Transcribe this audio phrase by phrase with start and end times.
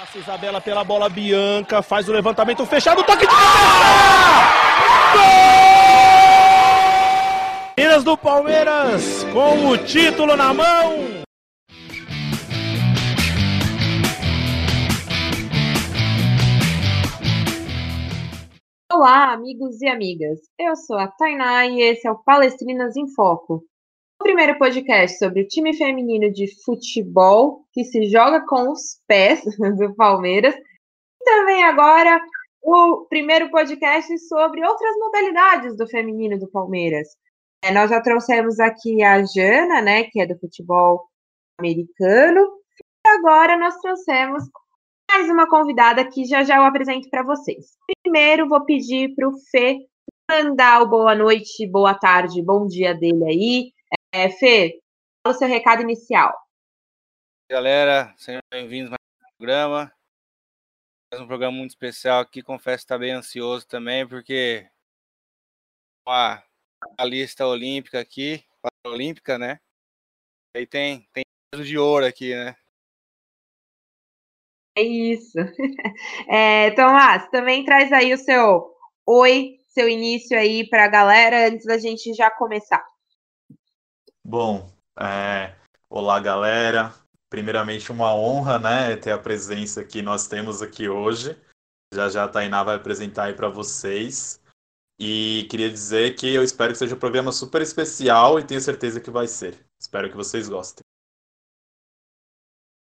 [0.00, 3.50] Passa Isabela pela bola Bianca, faz o levantamento fechado, toque de cabeça!
[5.12, 5.22] Gol!
[7.76, 10.94] Minas do Palmeiras com o título na mão.
[18.90, 20.38] Olá, amigos e amigas.
[20.58, 23.62] Eu sou a Tainá e esse é o Palestrinas em Foco.
[24.20, 29.42] O primeiro podcast sobre o time feminino de futebol que se joga com os pés
[29.78, 30.54] do Palmeiras.
[30.54, 32.20] E também agora
[32.62, 37.08] o primeiro podcast sobre outras modalidades do feminino do Palmeiras.
[37.64, 41.08] É, nós já trouxemos aqui a Jana, né, que é do futebol
[41.58, 42.46] americano.
[43.06, 44.44] E agora nós trouxemos
[45.10, 47.70] mais uma convidada que já já eu apresento para vocês.
[48.02, 49.78] Primeiro, vou pedir para o Fê
[50.30, 53.79] mandar o boa noite, boa tarde, bom dia dele aí.
[54.12, 54.82] É, Fê,
[55.22, 56.34] fala o seu recado inicial.
[57.48, 59.92] Galera, sejam bem-vindos mais um programa.
[61.12, 62.42] Mais um programa muito especial aqui.
[62.42, 64.68] Confesso que está bem ansioso também, porque
[66.04, 66.42] uma
[66.98, 68.44] a lista olímpica aqui,
[68.84, 69.60] olímpica, né?
[70.56, 71.24] Aí tem tem
[71.62, 72.56] de ouro aqui, né?
[74.76, 75.38] É isso.
[76.28, 78.74] É, Tomás, também traz aí o seu
[79.06, 82.84] oi, seu início aí para a galera antes da gente já começar.
[84.24, 85.54] Bom, é,
[85.88, 86.94] olá galera.
[87.28, 91.36] Primeiramente uma honra, né, ter a presença que nós temos aqui hoje.
[91.92, 94.40] Já já a Tainá vai apresentar aí para vocês.
[94.98, 99.00] E queria dizer que eu espero que seja um programa super especial e tenho certeza
[99.00, 99.58] que vai ser.
[99.80, 100.82] Espero que vocês gostem.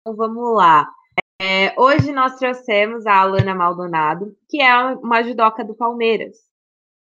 [0.00, 0.92] Então vamos lá.
[1.40, 6.47] É, hoje nós trouxemos a Alana Maldonado, que é uma judoca do Palmeiras.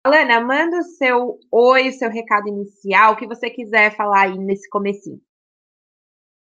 [0.05, 4.37] Alana, manda o seu oi, o seu recado inicial, o que você quiser falar aí
[4.37, 5.19] nesse comecinho.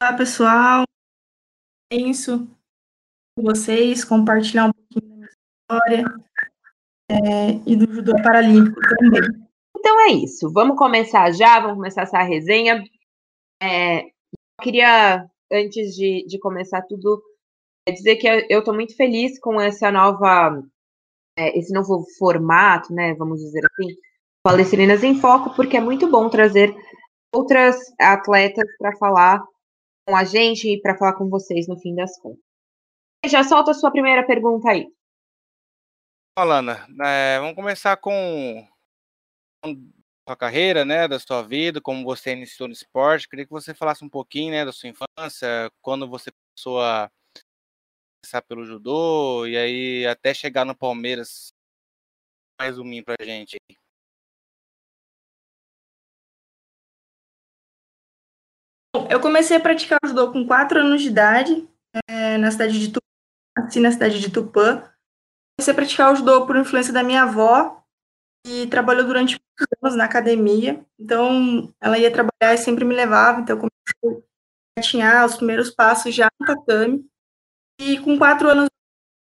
[0.03, 0.85] Olá, pessoal.
[1.91, 2.47] É isso
[3.35, 6.05] com vocês, compartilhar um pouquinho da minha história
[7.11, 7.17] é,
[7.67, 9.23] e do judô paralímpico também.
[9.75, 10.53] Então é isso.
[10.53, 12.85] Vamos começar já, vamos começar essa resenha.
[13.63, 14.11] É, eu
[14.61, 17.23] queria, antes de, de começar tudo,
[17.89, 20.63] dizer que eu estou muito feliz com essa nova,
[21.39, 23.15] é, esse novo formato, né?
[23.15, 23.95] Vamos dizer assim,
[24.43, 26.75] Palestrinas em Foco, porque é muito bom trazer
[27.33, 29.41] outras atletas para falar
[30.05, 32.43] com a gente e para falar com vocês no fim das contas.
[33.27, 34.89] Já solta a sua primeira pergunta aí.
[36.37, 38.67] Alana, é, vamos começar com
[40.27, 43.29] sua carreira, né, da sua vida, como você iniciou no esporte.
[43.29, 47.11] Queria que você falasse um pouquinho, né, da sua infância, quando você começou a
[48.23, 51.53] começar pelo judô e aí até chegar no Palmeiras.
[52.61, 53.57] Mais um pra gente.
[59.09, 61.69] Eu comecei a praticar judô com 4 anos de idade,
[62.09, 64.93] é, na cidade de Tupã, na cidade de Tupã.
[65.57, 67.83] Comecei a praticar judô por influência da minha avó,
[68.45, 70.85] que trabalhou durante muitos anos na academia.
[70.99, 74.25] Então, ela ia trabalhar e sempre me levava, então eu comecei
[74.77, 77.09] a engatinhar os primeiros passos já no tatame.
[77.79, 78.69] E com quatro anos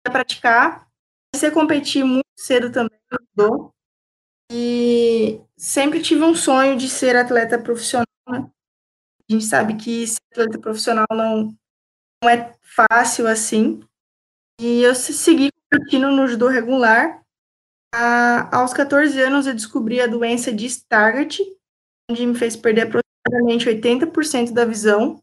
[0.06, 0.86] a praticar,
[1.32, 3.74] comecei a competir muito cedo também no judô.
[4.50, 8.50] E sempre tive um sonho de ser atleta profissional, né?
[9.28, 11.56] A gente sabe que ser atleta profissional não,
[12.22, 13.80] não é fácil assim.
[14.60, 17.22] E eu segui competindo no judô regular.
[17.94, 21.42] A, aos 14 anos eu descobri a doença de Stargardt,
[22.10, 25.22] onde me fez perder aproximadamente 80% da visão.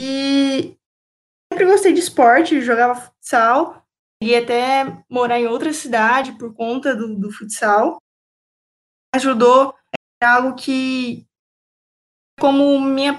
[0.00, 0.75] E
[1.56, 3.82] sempre gostei de esporte, jogava futsal,
[4.22, 7.96] e até morar em outra cidade por conta do, do futsal.
[9.14, 9.74] Ajudou
[10.22, 11.26] é algo que
[12.38, 13.16] como minha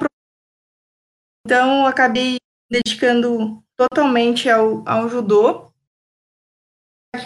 [1.46, 2.38] então acabei
[2.70, 5.74] dedicando totalmente ao, ao judô.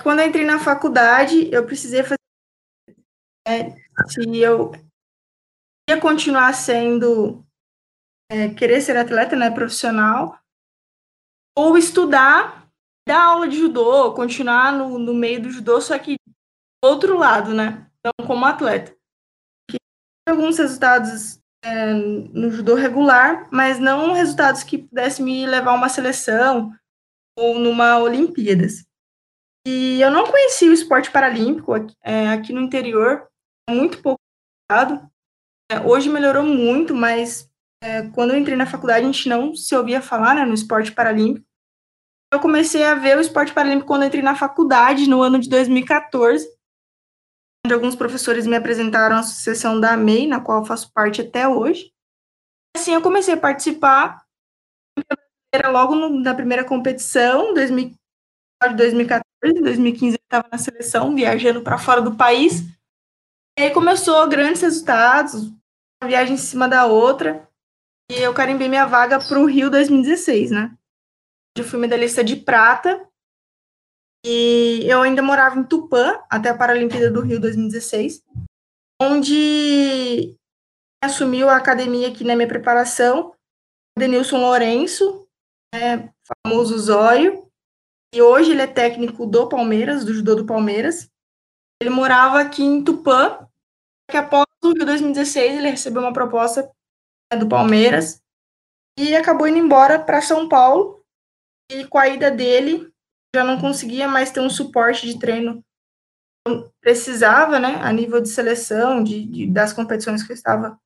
[0.04, 2.16] Quando eu entrei na faculdade, eu precisei fazer
[3.46, 3.72] é,
[4.08, 4.72] se eu
[5.90, 7.46] ia continuar sendo
[8.30, 10.42] é, querer ser atleta, né, profissional,
[11.58, 12.68] ou estudar,
[13.08, 16.16] dar aula de judô, continuar no, no meio do judô, só que
[16.84, 17.88] outro lado, né?
[18.00, 18.96] Então, como atleta.
[19.70, 19.78] Que
[20.28, 25.90] alguns resultados é, no judô regular, mas não resultados que pudessem me levar a uma
[25.90, 26.74] seleção
[27.38, 28.86] ou numa Olimpíadas.
[29.66, 31.74] E eu não conhecia o esporte paralímpico
[32.04, 33.28] é, aqui no interior,
[33.70, 34.20] muito pouco.
[35.72, 37.51] É, hoje melhorou muito, mas
[37.82, 40.92] é, quando eu entrei na faculdade, a gente não se ouvia falar né, no esporte
[40.92, 41.46] paralímpico.
[42.34, 45.50] Eu comecei a ver o esporte paralímpico quando eu entrei na faculdade, no ano de
[45.50, 46.48] 2014,
[47.66, 51.48] onde alguns professores me apresentaram a associação da AMEI, na qual eu faço parte até
[51.48, 51.92] hoje.
[52.76, 54.26] Assim, eu comecei a participar
[55.54, 57.94] era logo no, na primeira competição, 2000,
[58.76, 62.62] 2014, 2015 ele estava na seleção, viajando para fora do país.
[63.58, 65.52] E aí começou grandes resultados,
[66.02, 67.50] uma viagem em cima da outra.
[68.12, 70.78] E eu carimbei minha vaga para o Rio 2016, né?
[71.58, 73.08] Eu fui medalhista de prata.
[74.26, 78.22] E eu ainda morava em Tupã, até a Paralimpíada do Rio 2016,
[79.02, 80.36] onde
[81.02, 83.34] assumiu a academia aqui na minha preparação,
[83.98, 85.26] Denilson Lourenço,
[85.74, 86.14] né,
[86.46, 87.50] famoso Zóio,
[88.14, 91.10] e hoje ele é técnico do Palmeiras, do judô do Palmeiras.
[91.82, 93.48] Ele morava aqui em Tupã,
[94.10, 96.70] que após o Rio 2016 ele recebeu uma proposta
[97.38, 98.22] do Palmeiras
[98.98, 101.04] e acabou indo embora para São Paulo.
[101.72, 102.92] E com a ida dele,
[103.36, 105.64] já não conseguia mais ter um suporte de treino
[106.82, 110.80] precisava, né, a nível de seleção, de, de das competições que eu estava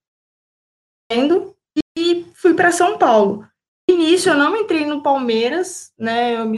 [1.09, 1.56] tendo,
[1.97, 3.47] e fui para São Paulo.
[3.89, 6.57] No início eu não entrei no Palmeiras, né, eu me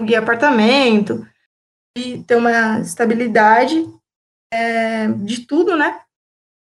[0.00, 1.26] aluguei apartamento,
[1.96, 3.86] e ter uma estabilidade
[4.52, 6.03] é, de tudo, né?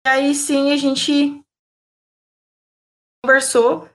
[0.08, 1.44] Aí sim a gente
[3.24, 3.90] conversou,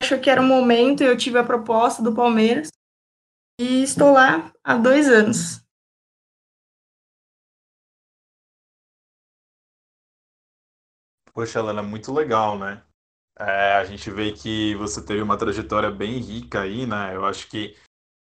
[0.00, 2.68] achou que era o momento, eu tive a proposta do Palmeiras
[3.60, 5.60] e estou lá há dois anos.
[11.34, 12.82] Poxa, Helena, muito legal, né?
[13.38, 17.14] É, a gente vê que você teve uma trajetória bem rica aí, né?
[17.14, 17.76] Eu acho que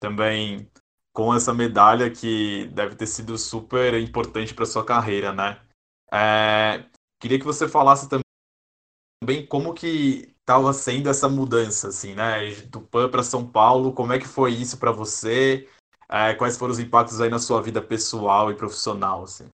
[0.01, 0.71] também
[1.13, 5.61] com essa medalha que deve ter sido super importante para sua carreira, né?
[6.13, 6.85] É,
[7.21, 12.51] queria que você falasse também como que estava sendo essa mudança, assim, né?
[12.67, 15.69] Do PAN para São Paulo, como é que foi isso para você?
[16.09, 19.49] É, quais foram os impactos aí na sua vida pessoal e profissional, assim?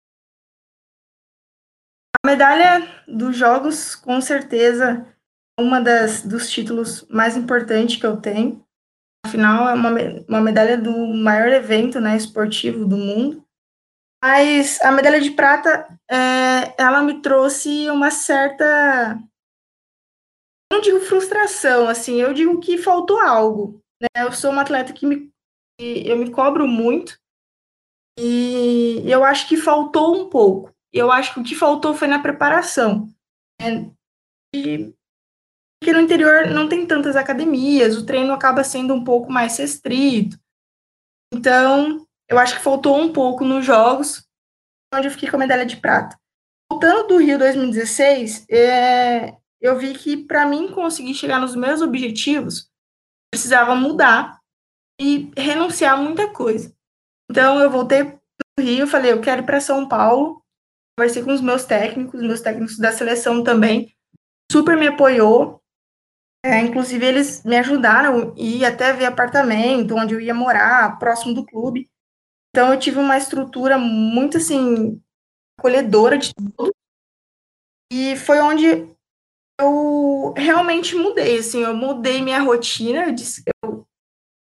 [2.24, 5.06] A medalha dos Jogos, com certeza,
[5.60, 8.66] é uma das dos títulos mais importantes que eu tenho.
[9.26, 9.90] Afinal, é uma,
[10.30, 13.45] uma medalha do maior evento né, esportivo do mundo.
[14.26, 19.20] Mas a medalha de prata, é, ela me trouxe uma certa.
[20.72, 23.80] Não digo frustração, assim, eu digo que faltou algo.
[24.02, 24.08] Né?
[24.26, 25.32] Eu sou uma atleta que me,
[25.80, 27.20] eu me cobro muito
[28.20, 32.22] e eu acho que faltou um pouco eu acho que o que faltou foi na
[32.22, 33.10] preparação.
[33.62, 33.92] Né?
[34.56, 34.94] E,
[35.78, 40.40] porque no interior não tem tantas academias, o treino acaba sendo um pouco mais restrito.
[41.34, 44.28] Então, eu acho que faltou um pouco nos jogos,
[44.94, 46.18] onde eu fiquei com a medalha de prata.
[46.72, 52.70] Voltando do Rio 2016, é, eu vi que para mim conseguir chegar nos meus objetivos,
[53.32, 54.40] precisava mudar
[55.00, 56.74] e renunciar a muita coisa.
[57.30, 60.42] Então, eu voltei do Rio, falei, eu quero ir para São Paulo,
[60.98, 63.94] conversei com os meus técnicos, meus técnicos da seleção também,
[64.52, 65.62] super me apoiou.
[66.44, 71.46] É, inclusive, eles me ajudaram ir até ver apartamento, onde eu ia morar, próximo do
[71.46, 71.90] clube.
[72.56, 74.98] Então, eu tive uma estrutura muito, assim,
[75.60, 76.74] acolhedora de tudo.
[77.92, 78.88] E foi onde
[79.60, 83.08] eu realmente mudei, assim, eu mudei minha rotina.
[83.08, 83.86] Eu, disse, eu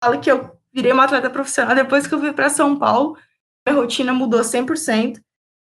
[0.05, 3.17] falo que eu virei uma atleta profissional depois que eu fui para São Paulo.
[3.67, 5.19] Minha rotina mudou 100%.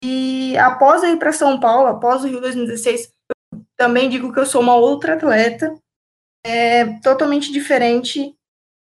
[0.02, 3.12] E após ir para São Paulo, após o Rio 2016,
[3.52, 5.78] eu também digo que eu sou uma outra atleta,
[6.42, 8.34] é, totalmente diferente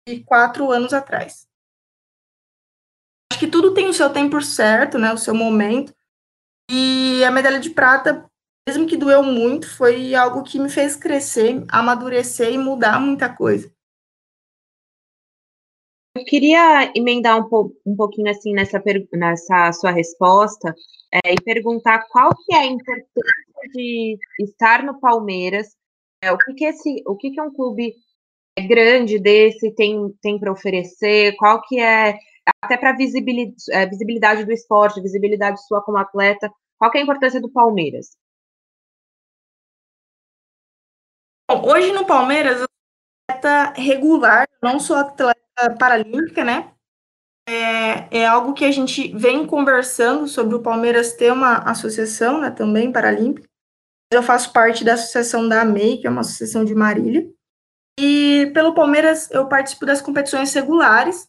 [0.06, 1.47] de quatro anos atrás.
[3.50, 5.92] Tudo tem o seu tempo certo, né, o seu momento.
[6.70, 8.24] E a medalha de prata,
[8.68, 13.72] mesmo que doeu muito, foi algo que me fez crescer, amadurecer e mudar muita coisa.
[16.16, 20.74] Eu queria emendar um, po um pouquinho assim nessa, nessa sua resposta
[21.12, 23.22] é, e perguntar qual que é a importância
[23.72, 25.76] de estar no Palmeiras,
[26.22, 27.94] é, o que que esse, o que que um clube
[28.66, 32.18] grande desse tem, tem para oferecer, qual que é
[32.62, 37.40] até para visibilidade, é, visibilidade do esporte, visibilidade sua como atleta, qual é a importância
[37.40, 38.16] do Palmeiras?
[41.50, 42.68] Bom, hoje no Palmeiras eu sou
[43.30, 46.72] atleta regular, não sou atleta paralímpica, né?
[47.48, 52.50] É, é algo que a gente vem conversando sobre o Palmeiras ter uma associação, né,
[52.50, 53.48] também paralímpica.
[54.12, 57.26] Eu faço parte da associação da AMEI, que é uma associação de Marília.
[57.98, 61.26] E pelo Palmeiras eu participo das competições regulares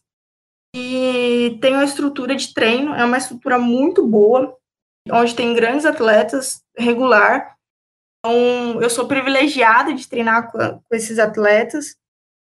[0.74, 4.56] e tenho a estrutura de treino, é uma estrutura muito boa,
[5.10, 7.56] onde tem grandes atletas regular.
[8.18, 11.96] Então, eu sou privilegiada de treinar com, com esses atletas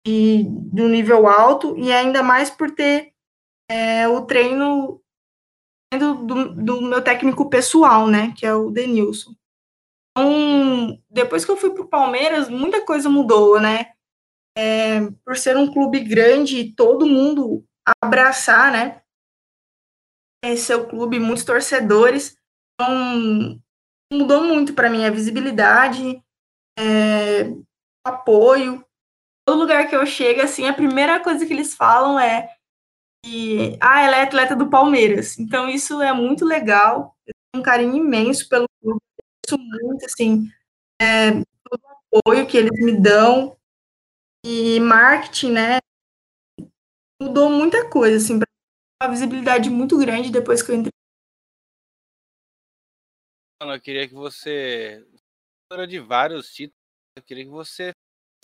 [0.05, 3.12] e de um nível alto, e ainda mais por ter
[3.69, 5.01] é, o treino
[5.93, 9.33] do, do, meu técnico pessoal, né, que é o Denilson.
[10.12, 13.93] Então, depois que eu fui para o Palmeiras, muita coisa mudou, né?
[14.59, 17.63] é, por ser um clube grande todo mundo
[18.01, 19.01] abraçar, né?
[20.43, 22.38] É seu clube, muitos torcedores.
[22.74, 23.59] Então,
[24.12, 26.24] mudou muito para mim a visibilidade,
[26.77, 27.51] é,
[28.05, 28.83] apoio.
[29.45, 32.50] Todo lugar que eu chego, assim, a primeira coisa que eles falam é
[33.24, 35.38] que ah, ela é atleta do Palmeiras.
[35.38, 37.15] Então, isso é muito legal.
[37.25, 39.01] Eu tenho um carinho imenso pelo clube.
[39.45, 40.50] Isso muito, assim,
[41.01, 41.81] é, todo
[42.12, 43.57] o apoio que eles me dão.
[44.45, 45.79] E marketing, né?
[47.21, 48.39] Mudou muita coisa, assim,
[49.01, 50.91] uma visibilidade muito grande depois que eu entrei.
[53.61, 55.05] Eu queria que você.
[55.88, 56.79] de vários títulos,
[57.17, 57.91] eu queria que você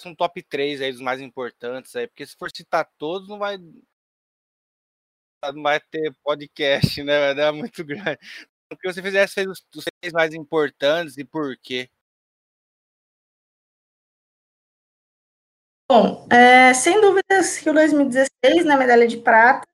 [0.05, 3.57] um top 3 aí dos mais importantes aí, porque se for citar todos, não vai.
[5.53, 7.19] Não vai ter podcast, né?
[7.19, 8.19] Vai dar muito grande.
[8.71, 11.89] O que você fizesse os, os três mais importantes e por quê?
[15.87, 19.67] Bom, é, sem dúvidas que o 2016 na né, medalha de prata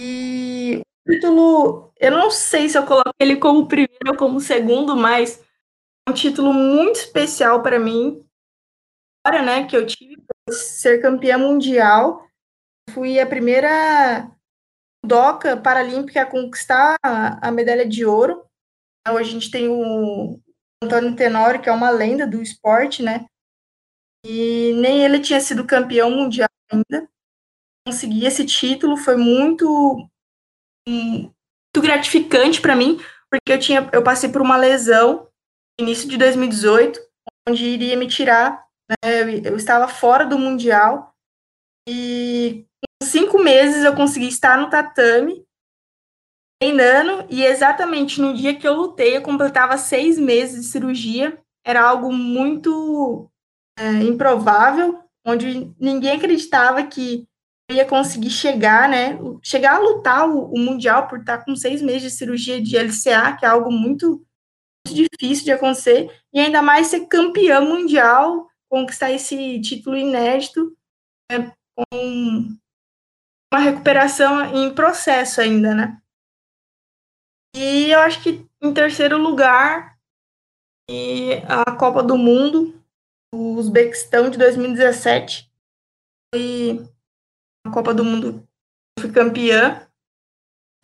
[0.00, 4.94] e o título, eu não sei se eu coloco ele como primeiro ou como segundo,
[4.94, 5.42] mas
[6.06, 8.24] é um título muito especial para mim.
[9.24, 12.24] Agora, né, que eu tive ser campeã mundial,
[12.90, 14.30] fui a primeira
[15.04, 18.44] doca paralímpica a conquistar a, a medalha de ouro.
[19.08, 20.38] Hoje a gente tem o
[20.80, 23.26] Antônio Tenório, que é uma lenda do esporte, né?
[24.28, 27.08] E nem ele tinha sido campeão mundial ainda.
[27.86, 30.08] Conseguir esse título foi muito,
[30.88, 31.32] muito
[31.80, 32.98] gratificante para mim,
[33.30, 35.28] porque eu tinha eu passei por uma lesão
[35.78, 36.98] no início de 2018,
[37.48, 41.14] onde iria me tirar, né, eu estava fora do mundial.
[41.88, 42.66] E
[43.00, 45.46] com cinco meses eu consegui estar no tatame
[46.60, 51.40] treinando e exatamente no dia que eu lutei eu completava seis meses de cirurgia.
[51.64, 53.30] Era algo muito
[53.78, 57.26] é, improvável, onde ninguém acreditava que
[57.70, 59.18] ia conseguir chegar, né?
[59.42, 63.36] Chegar a lutar o, o, Mundial por estar com seis meses de cirurgia de LCA,
[63.36, 64.24] que é algo muito,
[64.86, 70.76] muito difícil de acontecer, e ainda mais ser campeã mundial, conquistar esse título inédito,
[71.30, 72.56] né, com
[73.52, 76.00] uma recuperação em processo ainda, né?
[77.56, 79.96] E eu acho que em terceiro lugar,
[80.88, 82.75] e a Copa do Mundo,
[83.32, 85.50] o Uzbequistão de 2017.
[86.34, 86.88] Foi
[87.66, 88.46] a Copa do Mundo,
[88.98, 89.86] fui campeã.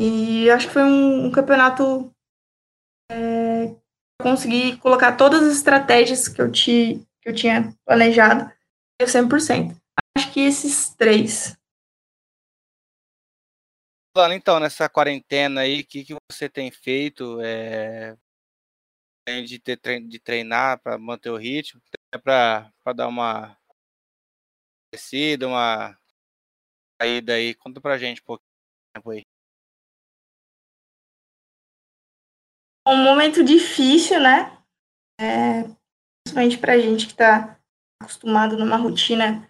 [0.00, 2.12] E acho que foi um, um campeonato
[3.10, 3.76] é,
[4.22, 8.50] consegui colocar todas as estratégias que eu, te, que eu tinha planejado,
[8.98, 9.76] deu 100%.
[10.16, 11.56] Acho que esses três.
[14.16, 17.38] Falando então nessa quarentena aí, o que, que você tem feito?
[17.40, 18.16] É,
[19.44, 21.80] de, ter, de treinar para manter o ritmo?
[22.12, 23.56] É para dar uma
[24.92, 25.98] descida, uma
[27.00, 27.54] saída aí.
[27.54, 28.46] Conta pra gente um pouquinho
[29.10, 29.22] aí.
[32.86, 34.58] Um momento difícil, né?
[35.18, 35.62] É,
[36.24, 37.58] principalmente pra gente que tá
[38.02, 39.48] acostumado numa rotina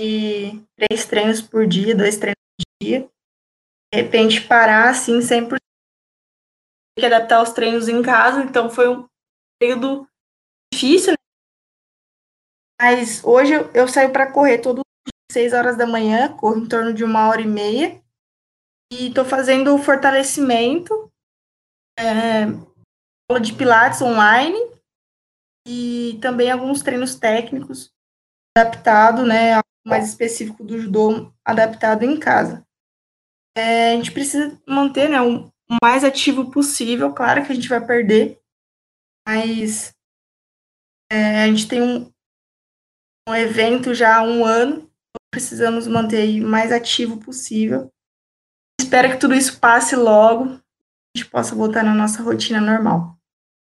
[0.00, 3.08] de três treinos por dia, dois treinos por dia.
[3.92, 5.58] De repente parar assim 100%
[6.98, 9.08] que adaptar os treinos em casa, então foi um
[9.58, 10.06] período
[10.72, 11.21] difícil, né?
[12.82, 16.68] Mas hoje eu, eu saio para correr todos os 6 horas da manhã, corro em
[16.68, 18.02] torno de uma hora e meia.
[18.92, 21.08] E estou fazendo fortalecimento,
[21.96, 22.42] é,
[23.30, 24.58] aula de pilates online
[25.64, 27.92] e também alguns treinos técnicos
[28.58, 32.66] adaptado, né, mais específico do judô adaptado em casa.
[33.56, 35.48] É, a gente precisa manter, né, o
[35.80, 37.14] mais ativo possível.
[37.14, 38.40] Claro que a gente vai perder,
[39.24, 39.94] mas
[41.10, 42.11] é, a gente tem um,
[43.28, 44.90] um evento já há um ano,
[45.30, 47.90] precisamos manter o mais ativo possível.
[48.80, 53.16] Espero que tudo isso passe logo, a gente possa voltar na nossa rotina normal.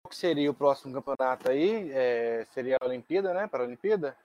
[0.04, 1.90] O que seria o próximo campeonato aí?
[1.92, 3.46] É, seria a Olimpíada, né?
[3.46, 4.16] Para a Olimpíada?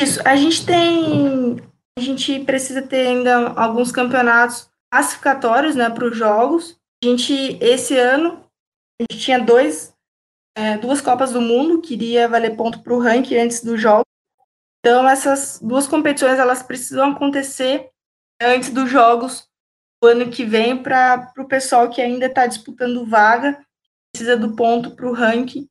[0.00, 1.58] Isso, a gente tem.
[1.98, 6.78] A gente precisa ter ainda alguns campeonatos classificatórios né, para os jogos.
[7.02, 8.44] A gente, esse ano,
[9.00, 9.91] a gente tinha dois
[10.54, 14.04] é, duas Copas do Mundo, que iria valer ponto para o ranking antes do jogo.
[14.80, 17.88] Então, essas duas competições elas precisam acontecer
[18.40, 19.48] antes dos jogos
[20.02, 23.64] do ano que vem para o pessoal que ainda está disputando vaga,
[24.12, 25.68] precisa do ponto para o ranking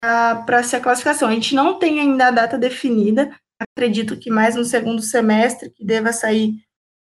[0.00, 1.28] para ser a classificação.
[1.28, 5.84] A gente não tem ainda a data definida, acredito que mais no segundo semestre que
[5.84, 6.60] deva sair um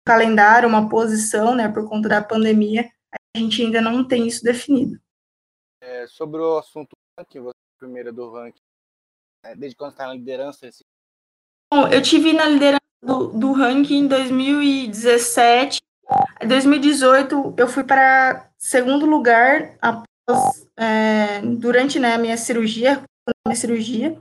[0.07, 2.91] calendário, uma posição, né, por conta da pandemia,
[3.35, 4.99] a gente ainda não tem isso definido.
[5.81, 8.61] É, sobre o assunto ranking, você é primeira do ranking,
[9.45, 9.55] né?
[9.57, 10.85] desde quando está na liderança, esse
[11.73, 15.81] Bom, eu tive na liderança do, do ranking em 2017.
[16.41, 23.05] Em 2018, eu fui para segundo lugar após, é, durante né, a minha cirurgia,
[23.47, 24.19] minha cirurgia.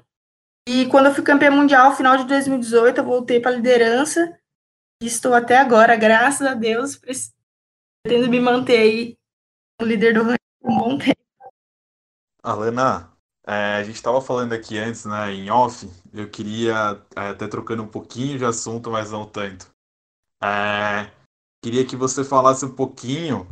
[0.67, 4.37] E quando eu fui campeã mundial, final de 2018, eu voltei para a liderança.
[5.01, 6.99] E estou até agora, graças a Deus,
[8.03, 9.17] pretendo me manter aí
[9.81, 11.26] líder do ranking um bom tempo.
[12.43, 13.11] Alana,
[13.45, 17.83] é, a gente estava falando aqui antes, né, em off, eu queria, é, até trocando
[17.83, 19.67] um pouquinho de assunto, mas não tanto.
[20.43, 21.09] É,
[21.63, 23.47] queria que você falasse um pouquinho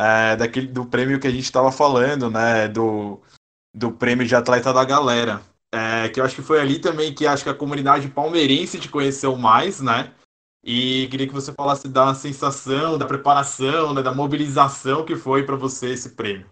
[0.00, 3.20] é, daquele, do prêmio que a gente estava falando, né, do,
[3.74, 5.42] do prêmio de atleta da galera.
[5.72, 8.88] É, que eu acho que foi ali também que acho que a comunidade palmeirense te
[8.88, 10.14] conheceu mais, né?
[10.64, 15.56] E queria que você falasse da sensação, da preparação, né, da mobilização que foi para
[15.56, 16.50] você esse prêmio.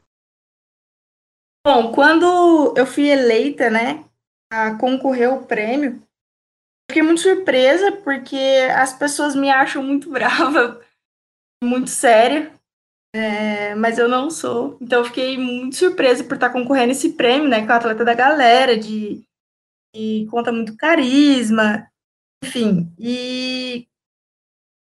[1.67, 4.05] Bom, quando eu fui eleita, né,
[4.49, 6.01] a concorrer ao prêmio,
[6.89, 8.37] fiquei muito surpresa porque
[8.73, 10.81] as pessoas me acham muito brava,
[11.61, 12.53] muito séria,
[13.13, 14.79] é, mas eu não sou.
[14.81, 18.79] Então fiquei muito surpresa por estar concorrendo esse prêmio, né, com a atleta da galera,
[18.79, 19.25] de,
[19.93, 21.91] de conta muito carisma,
[22.45, 22.95] enfim.
[22.97, 23.89] E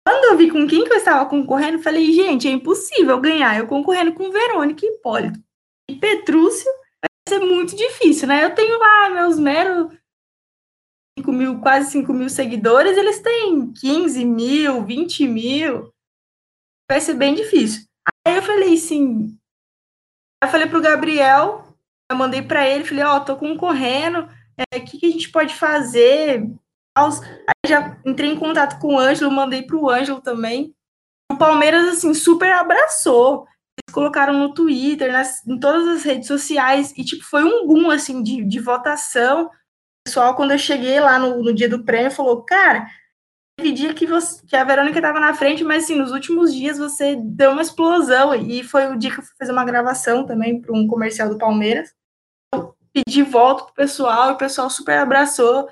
[0.08, 3.58] quando eu vi com quem que eu estava concorrendo, falei, gente, é impossível ganhar.
[3.58, 5.38] Eu concorrendo com Verônica e Hipólito
[5.98, 6.70] Petrúcio
[7.00, 8.44] vai ser muito difícil, né?
[8.44, 9.92] Eu tenho lá meus meros
[11.18, 15.92] 5 mil, quase 5 mil seguidores, eles têm 15 mil, 20 mil.
[16.90, 17.86] Vai ser bem difícil.
[18.26, 19.38] Aí eu falei assim.
[20.42, 21.64] Eu falei pro Gabriel,
[22.10, 24.28] eu mandei para ele, falei, ó, oh, tô concorrendo, o
[24.74, 26.42] é, que, que a gente pode fazer?
[26.96, 30.74] Aí já entrei em contato com o Ângelo, mandei pro Ângelo também.
[31.30, 33.46] O Palmeiras, assim, super abraçou
[33.92, 38.22] colocaram no Twitter, nas, em todas as redes sociais, e tipo, foi um boom assim
[38.22, 39.46] de, de votação.
[39.46, 39.50] O
[40.06, 42.86] pessoal, quando eu cheguei lá no, no dia do prêmio, falou, cara,
[43.56, 46.78] teve dia que, você, que a Verônica estava na frente, mas assim, nos últimos dias
[46.78, 50.60] você deu uma explosão, e foi o dia que eu fui fazer uma gravação também
[50.60, 51.94] para um comercial do Palmeiras.
[52.54, 55.68] Eu pedi voto pro pessoal, e o pessoal super abraçou,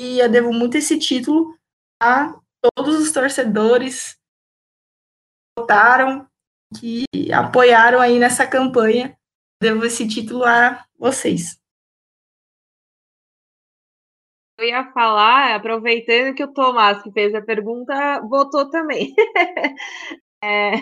[0.00, 1.56] e eu devo muito esse título
[2.02, 2.34] a
[2.74, 4.16] todos os torcedores
[5.58, 6.28] votaram,
[6.78, 9.16] que apoiaram aí nessa campanha.
[9.60, 11.58] Devo esse título a vocês.
[14.58, 19.14] Eu ia falar, aproveitando que o Tomás, que fez a pergunta, votou também.
[20.42, 20.76] é...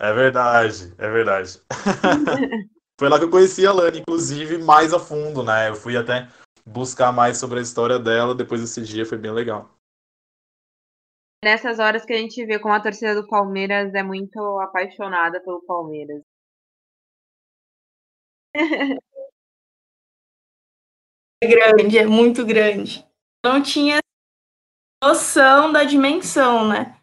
[0.00, 1.60] é verdade, é verdade.
[2.98, 5.68] Foi lá que eu conheci a Lani, inclusive, mais a fundo, né?
[5.68, 6.28] Eu fui até
[6.64, 9.81] buscar mais sobre a história dela depois desse dia, foi bem legal
[11.42, 15.62] nessas horas que a gente vê como a torcida do Palmeiras é muito apaixonada pelo
[15.62, 16.22] Palmeiras.
[21.42, 23.04] É grande, é muito grande.
[23.44, 23.98] Não tinha
[25.02, 26.96] noção da dimensão, né?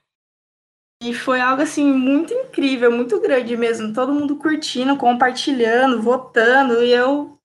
[1.04, 3.94] E foi algo assim muito incrível, muito grande mesmo.
[3.94, 6.82] Todo mundo curtindo, compartilhando, votando.
[6.82, 7.38] E eu,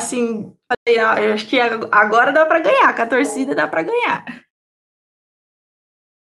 [0.00, 3.84] assim, falei, ah, eu acho que agora dá para ganhar, com a torcida dá para
[3.84, 4.24] ganhar.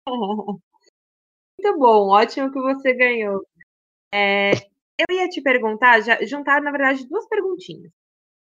[1.58, 3.46] Muito bom, ótimo que você ganhou.
[4.12, 4.52] É,
[4.98, 7.92] eu ia te perguntar, já, juntar, na verdade, duas perguntinhas.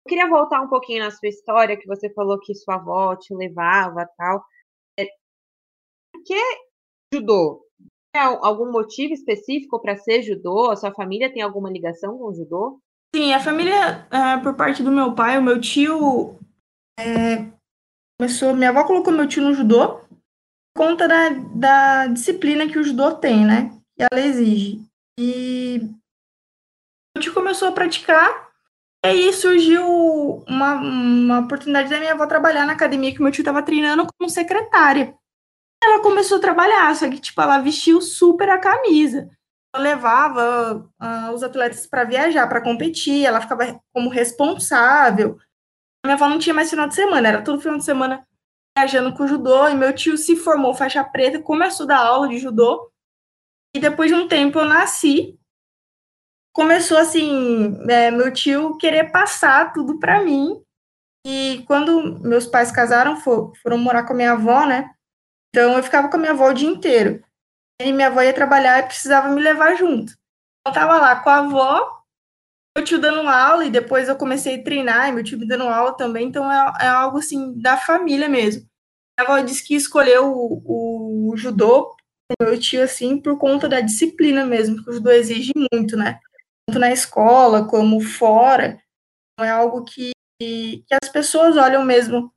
[0.05, 3.33] Eu queria voltar um pouquinho na sua história, que você falou que sua avó te
[3.33, 4.43] levava tal.
[4.99, 5.05] É,
[6.13, 6.39] por que
[7.13, 7.65] judô?
[8.13, 10.71] Tem algum motivo específico para ser judô?
[10.71, 12.79] A sua família tem alguma ligação com o judô?
[13.15, 16.37] Sim, a família, é, por parte do meu pai, o meu tio
[16.99, 17.49] é,
[18.19, 18.53] começou.
[18.53, 20.04] Minha avó colocou meu tio no judô
[20.75, 23.71] conta da, da disciplina que o judô tem, né?
[23.97, 24.81] Que ela exige.
[25.17, 25.89] E
[27.15, 28.49] a gente começou a praticar,
[29.05, 33.41] e aí surgiu uma, uma oportunidade da minha avó trabalhar na academia que meu tio
[33.41, 35.15] estava treinando como secretária.
[35.81, 39.29] Ela começou a trabalhar, só que tipo, ela vestiu super a camisa.
[39.73, 45.37] Ela levava uh, os atletas para viajar, para competir, ela ficava como responsável.
[46.05, 48.25] Minha avó não tinha mais final de semana, era todo final de semana
[48.77, 52.37] viajando com judô, e meu tio se formou faixa preta, começou a dar aula de
[52.37, 52.91] judô,
[53.75, 55.39] e depois de um tempo eu nasci,
[56.53, 60.61] começou assim, é, meu tio querer passar tudo para mim,
[61.25, 64.93] e quando meus pais casaram, for, foram morar com a minha avó, né,
[65.49, 67.23] então eu ficava com a minha avó o dia inteiro,
[67.81, 70.13] e minha avó ia trabalhar e precisava me levar junto.
[70.65, 71.94] Eu tava lá com a avó,
[72.75, 75.63] meu tio dando aula, e depois eu comecei a treinar, e meu tio me dando
[75.63, 78.67] aula também, então é, é algo assim da família mesmo.
[79.17, 81.95] A avó disse que escolheu o, o judô,
[82.41, 86.19] meu tio, assim, por conta da disciplina mesmo, que o judô exige muito, né?
[86.67, 88.81] Tanto na escola como fora.
[89.33, 90.11] Então, é algo que,
[90.41, 92.33] que as pessoas olham mesmo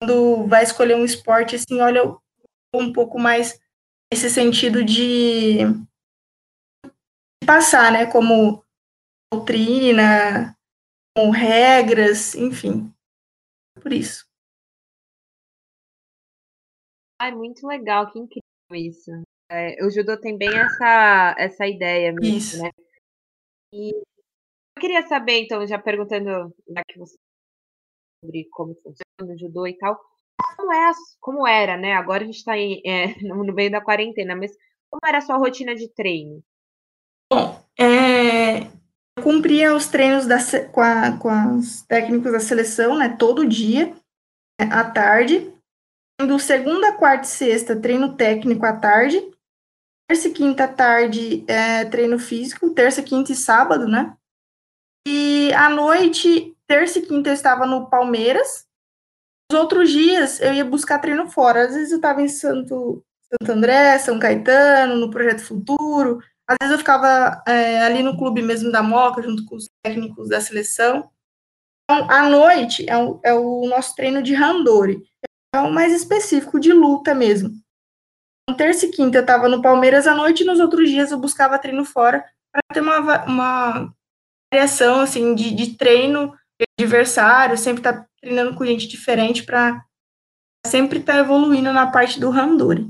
[0.00, 2.02] quando vai escolher um esporte, assim, olha
[2.74, 3.60] um pouco mais
[4.12, 5.58] esse sentido de
[7.46, 8.64] passar, né, como
[9.32, 10.56] doutrina,
[11.16, 12.92] como regras, enfim.
[13.80, 14.26] Por isso.
[17.20, 19.10] Ai, muito legal, que incrível isso.
[19.50, 22.62] É, o judô tem bem essa, essa ideia mesmo, Isso.
[22.62, 22.70] né?
[23.72, 27.16] E eu queria saber, então, já perguntando, já que você
[28.24, 29.98] sobre como funciona o judô e tal,
[30.56, 31.94] como, é, como era, né?
[31.94, 32.52] Agora a gente está
[33.22, 34.52] no no meio da quarentena, mas
[34.90, 36.42] como era a sua rotina de treino?
[37.32, 38.77] Bom, é,
[39.20, 40.38] cumpria os treinos da,
[40.72, 43.86] com, a- com os técnicos da seleção, né, todo dia,
[44.60, 45.52] né, à tarde.
[46.20, 49.20] Do segunda, quarta e sexta, treino técnico à tarde.
[50.10, 52.70] Terça e quinta à tarde, é, treino físico.
[52.70, 54.16] Terça, quinta e sábado, né?
[55.06, 58.66] E à noite, terça e quinta eu estava no Palmeiras.
[59.52, 61.66] Os outros dias eu ia buscar treino fora.
[61.66, 66.20] Às vezes eu estava em Santo, Santo André, São Caetano, no Projeto Futuro.
[66.48, 70.28] Às vezes eu ficava é, ali no clube mesmo da Moca, junto com os técnicos
[70.30, 71.10] da seleção.
[71.84, 75.02] Então, à noite é o, é o nosso treino de randori.
[75.54, 77.50] É o mais específico de luta mesmo.
[78.42, 81.18] Então, terça e quinta eu estava no Palmeiras à noite e nos outros dias eu
[81.18, 83.94] buscava treino fora para ter uma, uma
[84.52, 89.84] variação assim, de, de treino, de adversário, sempre estar treinando com gente diferente para
[90.66, 92.88] sempre estar evoluindo na parte do randori.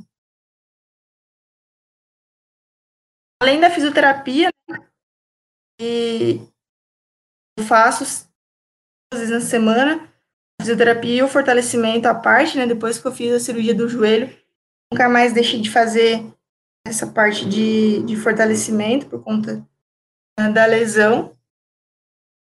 [3.40, 4.88] Além da fisioterapia, né,
[5.78, 6.40] que
[7.58, 8.28] eu faço
[9.12, 10.12] duas vezes na semana,
[10.60, 12.66] a fisioterapia e o fortalecimento à parte, né?
[12.66, 14.28] Depois que eu fiz a cirurgia do joelho,
[14.92, 16.24] nunca mais deixei de fazer
[16.86, 19.66] essa parte de, de fortalecimento por conta
[20.38, 21.36] né, da lesão.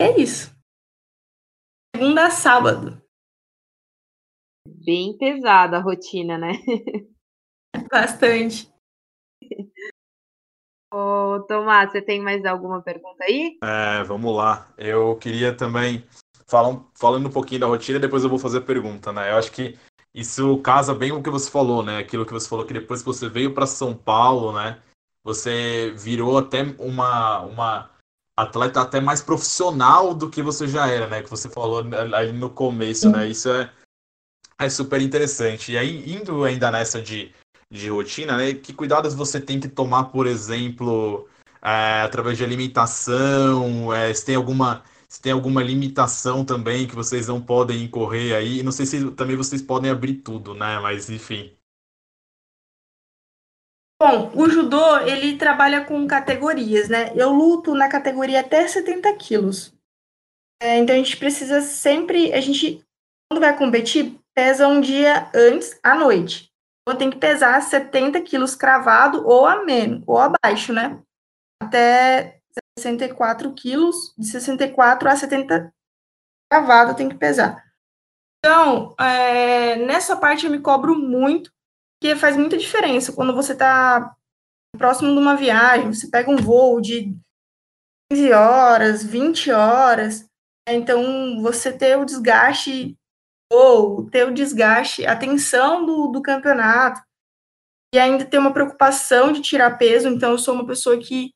[0.00, 0.56] É isso.
[1.94, 3.02] Segunda a sábado.
[4.66, 6.52] Bem pesada a rotina, né?
[7.90, 8.72] Bastante.
[10.92, 13.58] Ô, Tomás, você tem mais alguma pergunta aí?
[13.62, 14.68] É, vamos lá.
[14.78, 16.04] Eu queria também
[16.46, 19.30] falar falando um pouquinho da rotina, depois eu vou fazer a pergunta, né?
[19.30, 19.78] Eu acho que
[20.14, 21.98] isso casa bem com o que você falou, né?
[21.98, 24.80] Aquilo que você falou que depois que você veio para São Paulo, né?
[25.22, 27.90] Você virou até uma, uma
[28.34, 31.22] atleta até mais profissional do que você já era, né?
[31.22, 33.28] Que você falou ali no começo, né?
[33.28, 33.70] Isso é,
[34.58, 35.72] é super interessante.
[35.72, 37.34] E aí, indo ainda nessa de,
[37.70, 38.54] de rotina, né?
[38.54, 41.28] Que cuidados você tem que tomar, por exemplo,
[41.62, 43.92] é, através de alimentação?
[43.92, 48.62] é, se tem alguma, se tem alguma limitação também que vocês não podem incorrer aí?
[48.62, 50.78] Não sei se também vocês podem abrir tudo, né?
[50.80, 51.54] Mas enfim.
[54.00, 57.12] Bom, o judô, ele trabalha com categorias, né?
[57.16, 59.74] Eu luto na categoria até 70 quilos.
[60.62, 62.32] É, então, a gente precisa sempre...
[62.32, 62.80] A gente,
[63.28, 66.47] quando vai competir, pesa um dia antes, à noite.
[66.96, 71.00] Tem que pesar 70 quilos cravado ou a menos, ou abaixo, né?
[71.62, 72.40] Até
[72.78, 75.72] 64 quilos, de 64 a 70
[76.50, 77.62] cravado tem que pesar.
[78.38, 81.52] Então, é, nessa parte eu me cobro muito,
[82.00, 84.14] porque faz muita diferença quando você está
[84.76, 87.16] próximo de uma viagem, você pega um voo de
[88.10, 90.22] 15 horas, 20 horas,
[90.66, 90.74] né?
[90.74, 92.97] então você ter o desgaste
[93.50, 97.00] ou ter o desgaste, a tensão do, do campeonato,
[97.94, 101.32] e ainda ter uma preocupação de tirar peso, então eu sou uma pessoa que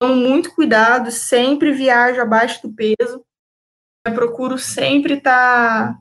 [0.00, 3.24] tomo muito cuidado, sempre viajo abaixo do peso,
[4.06, 5.94] eu procuro sempre estar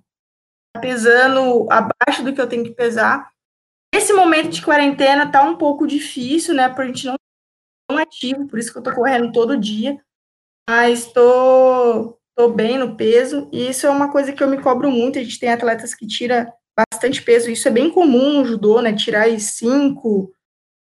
[0.74, 3.32] tá pesando abaixo do que eu tenho que pesar,
[3.94, 6.68] esse momento de quarentena tá um pouco difícil, né?
[6.68, 7.16] Pra gente não
[7.88, 10.04] tão ativo, por isso que eu tô correndo todo dia.
[10.68, 13.50] Mas tô, tô bem no peso.
[13.52, 15.20] E isso é uma coisa que eu me cobro muito.
[15.20, 17.50] A gente tem atletas que tiram bastante peso.
[17.50, 18.94] Isso é bem comum no judô, né?
[18.94, 20.34] Tirar aí 5,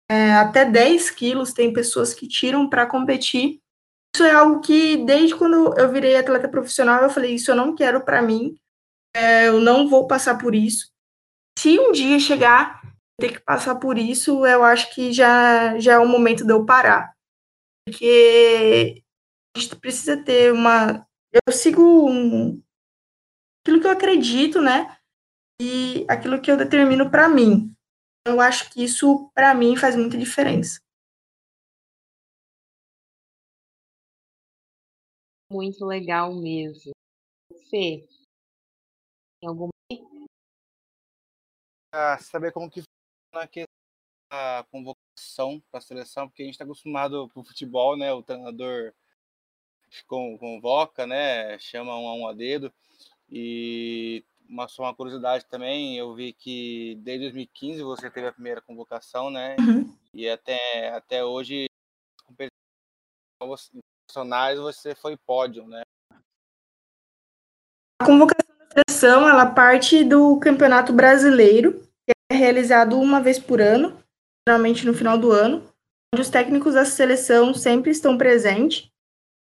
[0.09, 1.53] é, até 10 quilos.
[1.53, 3.59] Tem pessoas que tiram para competir.
[4.15, 7.75] Isso é algo que, desde quando eu virei atleta profissional, eu falei: Isso eu não
[7.75, 8.55] quero para mim.
[9.15, 10.91] É, eu não vou passar por isso.
[11.57, 12.81] Se um dia chegar
[13.19, 16.65] ter que passar por isso, eu acho que já, já é o momento de eu
[16.65, 17.13] parar.
[17.85, 19.03] Porque
[19.55, 21.05] a gente precisa ter uma.
[21.33, 22.61] Eu sigo um,
[23.61, 24.97] aquilo que eu acredito, né?
[25.61, 27.73] E aquilo que eu determino para mim.
[28.27, 30.79] Eu acho que isso, para mim, faz muita diferença.
[35.51, 36.91] Muito legal mesmo.
[37.69, 38.07] Fê,
[39.41, 39.71] tem alguma
[41.93, 43.63] Ah, saber como que funciona aqui
[44.31, 48.13] a convocação para a seleção, porque a gente está acostumado para o futebol, né?
[48.13, 48.93] O treinador
[50.07, 51.57] convoca, né?
[51.59, 52.71] Chama um a um a dedo.
[53.29, 58.61] E uma, só uma curiosidade também, eu vi que desde 2015 você teve a primeira
[58.61, 59.55] convocação, né?
[59.59, 59.95] Uhum.
[60.13, 61.67] E até, até hoje,
[63.39, 65.83] profissionais, você foi pódio, né?
[68.01, 73.61] A convocação da seleção, ela parte do Campeonato Brasileiro, que é realizado uma vez por
[73.61, 73.97] ano,
[74.47, 75.63] geralmente no final do ano,
[76.13, 78.90] onde os técnicos da seleção sempre estão presentes.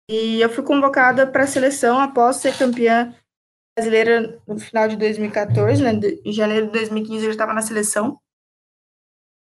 [0.10, 3.16] E eu fui convocada para a seleção após ser campeã
[3.76, 5.92] brasileira no final de 2014, né?
[6.24, 8.20] Em janeiro de 2015 eu estava na seleção.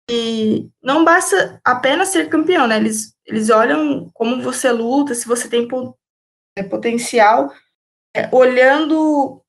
[0.09, 2.77] E não basta apenas ser campeão, né?
[2.77, 5.67] Eles, eles olham como você luta, se você tem
[6.57, 7.53] é, potencial,
[8.15, 9.43] é, olhando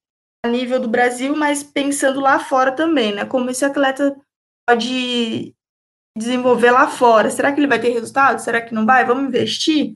[0.43, 3.23] a nível do Brasil, mas pensando lá fora também, né?
[3.23, 4.19] Como esse atleta
[4.67, 5.55] pode
[6.17, 7.29] desenvolver lá fora.
[7.29, 8.39] Será que ele vai ter resultado?
[8.39, 9.05] Será que não vai?
[9.05, 9.95] Vamos investir?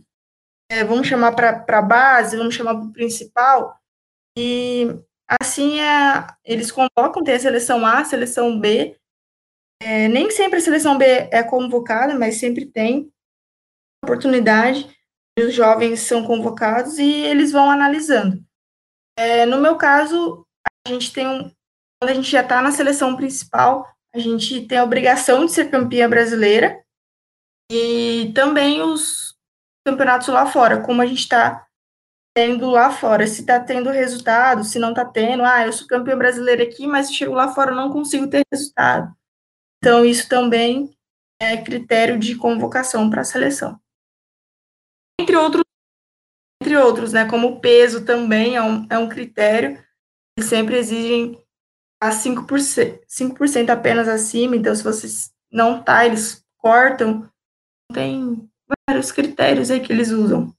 [0.71, 3.77] É, vamos chamar para a base, vamos chamar para o principal.
[4.37, 4.87] E
[5.27, 8.97] assim é, eles convocam, tem a seleção A, a seleção B.
[9.81, 13.11] É, nem sempre a seleção B é convocada, mas sempre tem
[14.01, 14.89] oportunidade.
[15.37, 18.41] Os jovens são convocados e eles vão analisando.
[19.17, 20.47] É, no meu caso,
[20.87, 21.51] a gente tem um.
[21.99, 25.69] Quando a gente já está na seleção principal, a gente tem a obrigação de ser
[25.69, 26.81] campeã brasileira
[27.69, 29.30] e também os
[29.85, 31.67] campeonatos lá fora, como a gente está
[32.33, 36.17] tendo lá fora, se está tendo resultado, se não está tendo, ah, eu sou campeã
[36.17, 39.13] brasileira aqui, mas chego lá fora não consigo ter resultado.
[39.77, 40.95] Então, isso também
[41.39, 43.79] é critério de convocação para a seleção.
[45.19, 45.63] Entre outros,
[46.61, 49.83] entre outros, né, como o peso também é um, é um critério,
[50.37, 51.43] eles sempre exigem
[51.99, 57.29] a 5%, 5% apenas acima, então se vocês não tá, eles cortam.
[57.93, 58.49] Tem
[58.91, 60.53] vários critérios aí que eles usam.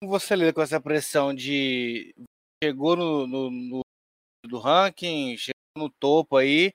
[0.00, 2.12] Como você lida com essa pressão de
[2.62, 3.80] chegou no, no, no
[4.44, 6.72] do ranking, chegou no topo aí,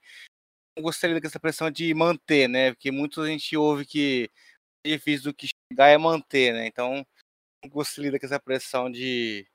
[0.76, 2.72] como você lida com essa pressão de manter, né?
[2.72, 4.30] Porque muita gente ouve que
[4.86, 6.68] é difícil do que chegar é manter, né?
[6.68, 7.06] Então,
[7.62, 9.46] como você lida com essa pressão de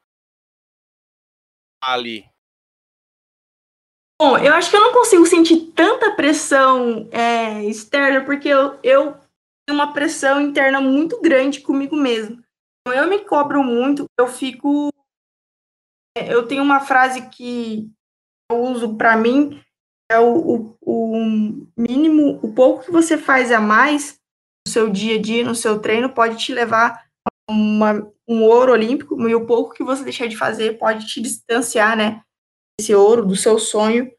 [1.80, 2.30] ali?
[4.24, 9.14] Bom, eu acho que eu não consigo sentir tanta pressão é, externa, porque eu, eu
[9.66, 12.40] tenho uma pressão interna muito grande comigo mesmo.
[12.80, 14.90] Então, eu me cobro muito, eu fico.
[16.16, 17.90] É, eu tenho uma frase que
[18.48, 19.60] eu uso para mim,
[20.08, 21.16] é o, o, o
[21.76, 24.20] mínimo, o pouco que você faz a mais
[24.64, 28.70] no seu dia a dia, no seu treino, pode te levar a uma, um ouro
[28.70, 32.22] olímpico, e o pouco que você deixar de fazer pode te distanciar, né?
[32.82, 34.12] Esse ouro, do seu sonho.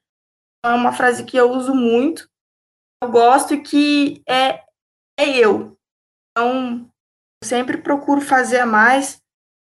[0.65, 2.29] É uma frase que eu uso muito.
[3.03, 4.63] Eu gosto que é,
[5.19, 5.77] é eu.
[6.31, 6.89] Então,
[7.43, 9.21] eu sempre procuro fazer a mais,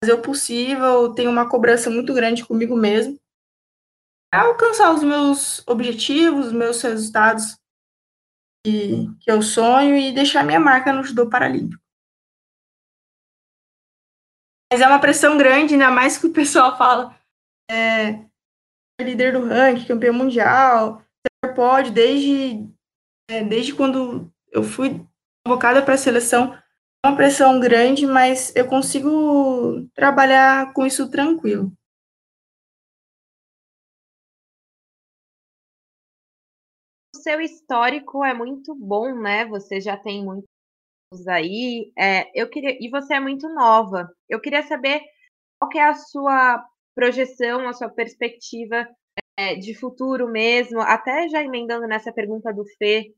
[0.04, 3.20] fazer o possível, tenho uma cobrança muito grande comigo mesmo.
[4.32, 7.58] Para alcançar os meus objetivos, os meus resultados
[8.64, 11.82] que, que eu sonho e deixar minha marca no judô paralímpico.
[14.72, 17.20] Mas é uma pressão grande, ainda mais que o pessoal fala.
[17.72, 18.26] É,
[19.02, 21.02] líder do ranking, campeão mundial,
[21.56, 22.68] pode, desde,
[23.30, 25.06] é, desde quando eu fui
[25.46, 31.72] convocada para a seleção, é uma pressão grande, mas eu consigo trabalhar com isso tranquilo.
[37.14, 39.46] O seu histórico é muito bom, né?
[39.46, 40.48] Você já tem muito
[41.28, 41.92] aí.
[41.98, 44.10] É, eu queria, e você é muito nova.
[44.30, 45.02] Eu queria saber
[45.60, 48.88] qual que é a sua projeção, a sua perspectiva
[49.38, 53.14] é, de futuro mesmo, até já emendando nessa pergunta do Fê,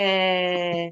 [0.00, 0.90] é,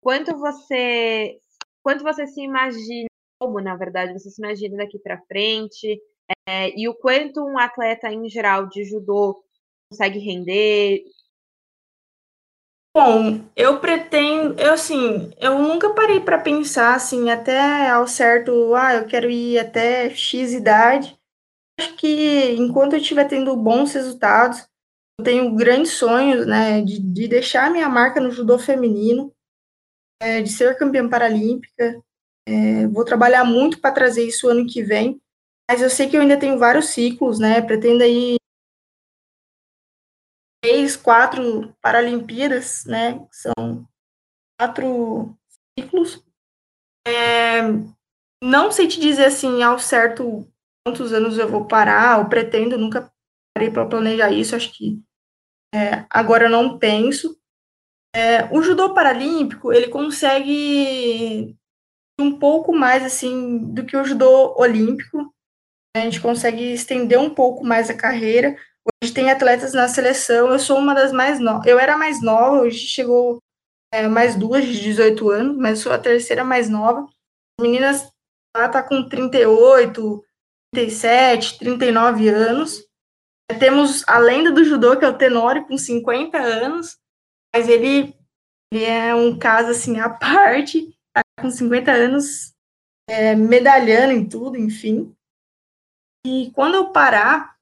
[0.00, 1.38] quanto você
[1.82, 6.00] quanto você se imagina, como na verdade você se imagina daqui para frente,
[6.48, 9.44] é, e o quanto um atleta em geral de judô
[9.90, 11.04] consegue render,
[12.94, 18.96] Bom, eu pretendo, eu assim, eu nunca parei para pensar assim, até ao certo, ah,
[18.96, 21.18] eu quero ir até X idade.
[21.78, 24.66] Acho que enquanto eu estiver tendo bons resultados,
[25.18, 29.32] eu tenho grandes sonhos, né, de, de deixar minha marca no judô feminino,
[30.20, 32.00] é, de ser campeã paralímpica.
[32.46, 35.20] É, vou trabalhar muito para trazer isso ano que vem,
[35.70, 38.36] mas eu sei que eu ainda tenho vários ciclos, né, pretendo aí
[40.62, 43.26] três, quatro Paralimpíadas, né?
[43.32, 43.86] São
[44.58, 45.36] quatro
[45.76, 46.24] ciclos.
[47.06, 47.62] É,
[48.42, 50.48] não sei te dizer assim ao certo
[50.84, 53.10] quantos anos eu vou parar, eu pretendo, nunca
[53.54, 55.00] parei para planejar isso, acho que
[55.74, 57.38] é, agora eu não penso.
[58.14, 61.56] É, o judô paralímpico, ele consegue
[62.20, 65.32] um pouco mais assim do que o judô olímpico.
[65.96, 68.56] a gente consegue estender um pouco mais a carreira.
[69.02, 71.66] Hoje tem atletas na seleção, eu sou uma das mais novas.
[71.66, 73.38] Eu era mais nova, hoje chegou
[73.92, 77.06] é, mais duas de 18 anos, mas sou a terceira mais nova.
[77.58, 78.10] As meninas
[78.54, 80.22] lá tá com 38,
[80.72, 82.86] 37, 39 anos.
[83.58, 86.98] Temos a lenda do judô, que é o Tenório, com 50 anos,
[87.54, 88.16] mas ele,
[88.72, 92.54] ele é um caso assim à parte, tá com 50 anos,
[93.08, 95.14] é, medalhando em tudo, enfim.
[96.26, 97.56] E quando eu parar,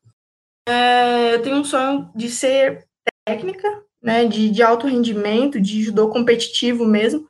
[0.68, 2.86] é, eu tenho um sonho de ser
[3.26, 7.28] técnica, né, de, de alto rendimento, de judô competitivo mesmo,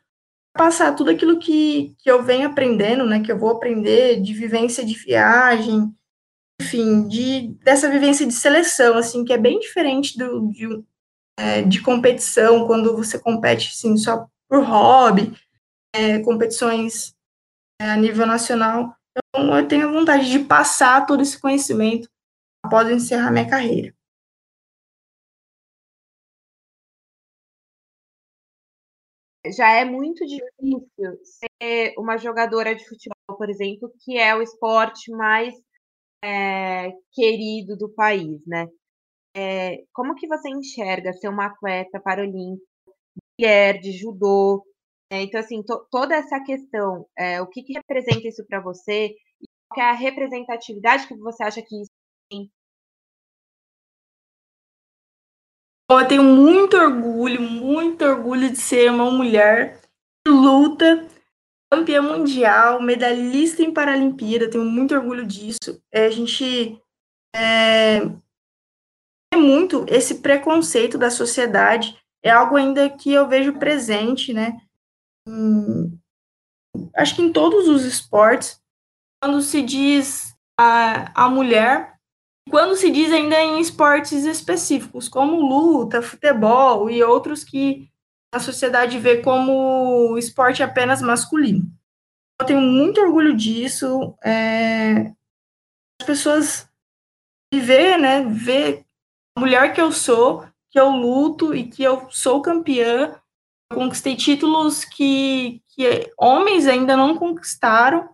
[0.53, 4.85] passar tudo aquilo que, que eu venho aprendendo, né, que eu vou aprender de vivência
[4.85, 5.95] de viagem,
[6.61, 10.85] enfim, de, dessa vivência de seleção, assim, que é bem diferente do, de,
[11.39, 15.33] é, de competição, quando você compete, assim, só por hobby,
[15.95, 17.15] é, competições
[17.81, 18.95] é, a nível nacional.
[19.17, 22.09] Então, eu tenho vontade de passar todo esse conhecimento
[22.65, 23.95] após encerrar minha carreira.
[29.47, 31.19] Já é muito difícil
[31.63, 35.55] ser uma jogadora de futebol, por exemplo, que é o esporte mais
[36.25, 38.67] é, querido do país, né?
[39.37, 42.67] É, como que você enxerga ser uma atleta paralímpica,
[43.39, 44.65] mulher de judô?
[45.13, 49.09] É, então, assim, to, toda essa questão, é, o que, que representa isso para você?
[49.43, 51.91] E qual é a representatividade que você acha que isso
[52.31, 52.51] tem?
[55.91, 59.81] Eu tenho muito orgulho, muito orgulho de ser uma mulher
[60.25, 61.09] que luta
[61.73, 65.83] campeã mundial, medalhista em Paralimpíada, tenho muito orgulho disso.
[65.93, 66.81] É, a gente
[67.35, 67.99] é,
[69.35, 74.61] é muito esse preconceito da sociedade, é algo ainda que eu vejo presente, né?
[75.27, 75.99] Em,
[76.95, 78.61] acho que em todos os esportes,
[79.23, 82.00] quando se diz a, a mulher,
[82.49, 87.91] quando se diz ainda em esportes específicos, como luta, futebol e outros que
[88.33, 91.65] a sociedade vê como esporte apenas masculino.
[92.41, 94.17] Eu tenho muito orgulho disso.
[94.25, 95.13] É,
[96.01, 96.69] as pessoas
[97.53, 98.87] ver, né, ver
[99.37, 103.21] a mulher que eu sou, que eu luto e que eu sou campeã.
[103.71, 108.09] Eu conquistei títulos que, que homens ainda não conquistaram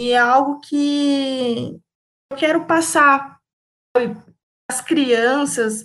[0.00, 1.80] e é algo que
[2.30, 3.40] eu quero passar
[4.70, 5.84] as crianças,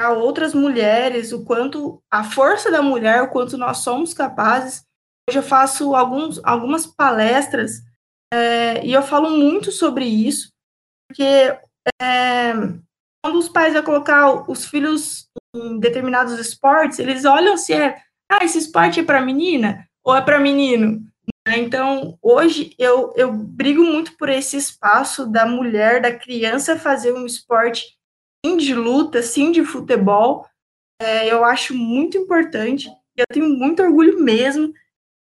[0.00, 4.84] a outras mulheres, o quanto a força da mulher, o quanto nós somos capazes.
[5.28, 7.82] Hoje eu faço alguns, algumas palestras
[8.32, 10.52] é, e eu falo muito sobre isso,
[11.08, 11.22] porque
[12.00, 12.52] é,
[13.22, 18.44] quando os pais vão colocar os filhos em determinados esportes, eles olham se é, ah,
[18.44, 21.09] esse esporte é para menina ou é para menino.
[21.58, 27.26] Então, hoje eu, eu brigo muito por esse espaço da mulher, da criança fazer um
[27.26, 27.98] esporte
[28.44, 30.46] sim de luta, sim de futebol,
[31.00, 32.88] é, eu acho muito importante.
[33.16, 34.72] Eu tenho muito orgulho mesmo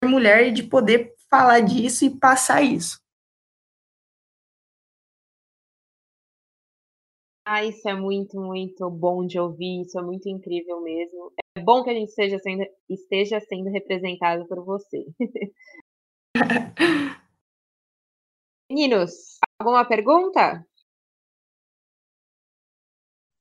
[0.03, 3.01] de mulher e de poder falar disso e passar isso.
[7.45, 11.33] Ah, isso é muito, muito bom de ouvir, isso é muito incrível mesmo.
[11.57, 15.05] É bom que a gente esteja sendo, esteja sendo representado por você.
[18.71, 20.65] Meninos, alguma pergunta?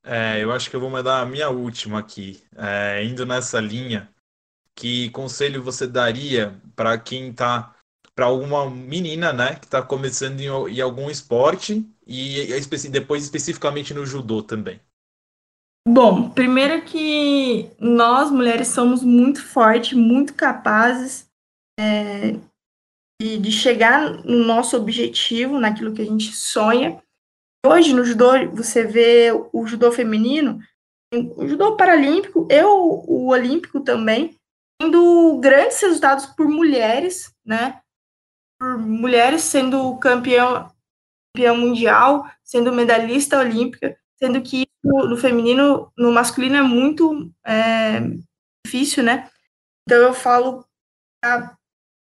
[0.04, 4.10] É, eu acho que eu vou mandar a minha última aqui, é, indo nessa linha.
[4.76, 7.76] Que conselho você daria para quem tá,
[8.16, 12.48] para alguma menina, né, que está começando em, em, algum esporte e
[12.90, 14.80] depois especificamente no judô também?
[15.88, 21.30] Bom, primeiro que nós mulheres somos muito fortes, muito capazes
[21.80, 22.40] é,
[23.22, 27.00] de, de chegar no nosso objetivo, naquilo que a gente sonha.
[27.64, 30.60] Hoje, no judô, você vê o judô feminino,
[31.14, 34.36] o judô paralímpico e o, olímpico também,
[34.80, 37.80] tendo grandes resultados por mulheres, né?
[38.60, 40.72] Por mulheres sendo campeão,
[41.32, 48.00] campeão mundial, sendo medalhista olímpica, sendo que no, no feminino, no masculino é muito é,
[48.66, 49.30] difícil, né?
[49.86, 50.66] Então eu falo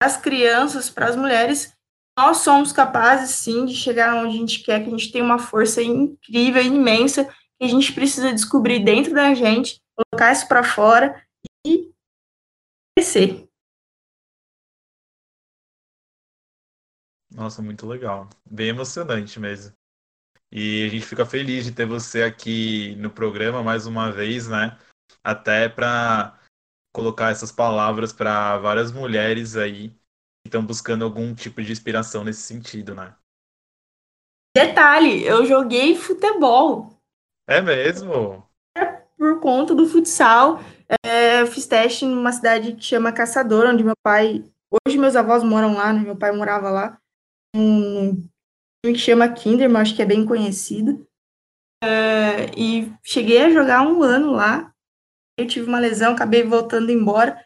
[0.04, 1.74] as crianças, para as mulheres,
[2.18, 5.40] nós somos capazes, sim, de chegar onde a gente quer, que a gente tem uma
[5.40, 11.26] força incrível, imensa, que a gente precisa descobrir dentro da gente, colocar isso para fora
[11.66, 11.92] e
[12.98, 13.48] crescer.
[17.34, 18.30] Nossa, muito legal.
[18.46, 19.74] Bem emocionante mesmo.
[20.52, 24.78] E a gente fica feliz de ter você aqui no programa mais uma vez, né?
[25.24, 26.40] Até para
[26.94, 29.94] colocar essas palavras para várias mulheres aí
[30.46, 33.16] estão buscando algum tipo de inspiração nesse sentido, né?
[34.56, 36.96] Detalhe, eu joguei futebol.
[37.48, 38.48] É mesmo?
[39.18, 40.60] Por conta do futsal.
[41.04, 44.44] É, eu fiz teste numa cidade que chama Caçador, onde meu pai.
[44.86, 46.02] Hoje meus avós moram lá, né?
[46.02, 46.98] Meu pai morava lá.
[47.56, 48.14] Um
[48.84, 51.08] time que chama Kinderman, acho que é bem conhecido.
[51.84, 54.73] É, e cheguei a jogar um ano lá.
[55.38, 57.44] Eu tive uma lesão, acabei voltando embora.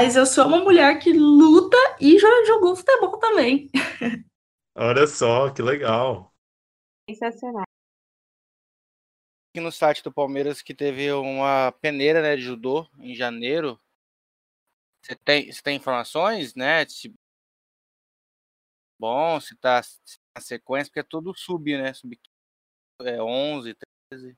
[0.00, 3.70] Mas eu sou uma mulher que luta e já jogou futebol também.
[4.74, 6.34] Olha só, que legal.
[7.08, 7.64] Sensacional.
[9.50, 13.80] Aqui no site do Palmeiras que teve uma peneira né, de judô em janeiro.
[15.04, 16.86] Você tem, você tem informações, né?
[16.88, 17.12] Se
[18.98, 19.80] bom, se tá
[20.36, 21.92] na sequência, porque é tudo sub, né?
[21.94, 22.18] Sub
[23.02, 23.76] é 11,
[24.10, 24.36] 13.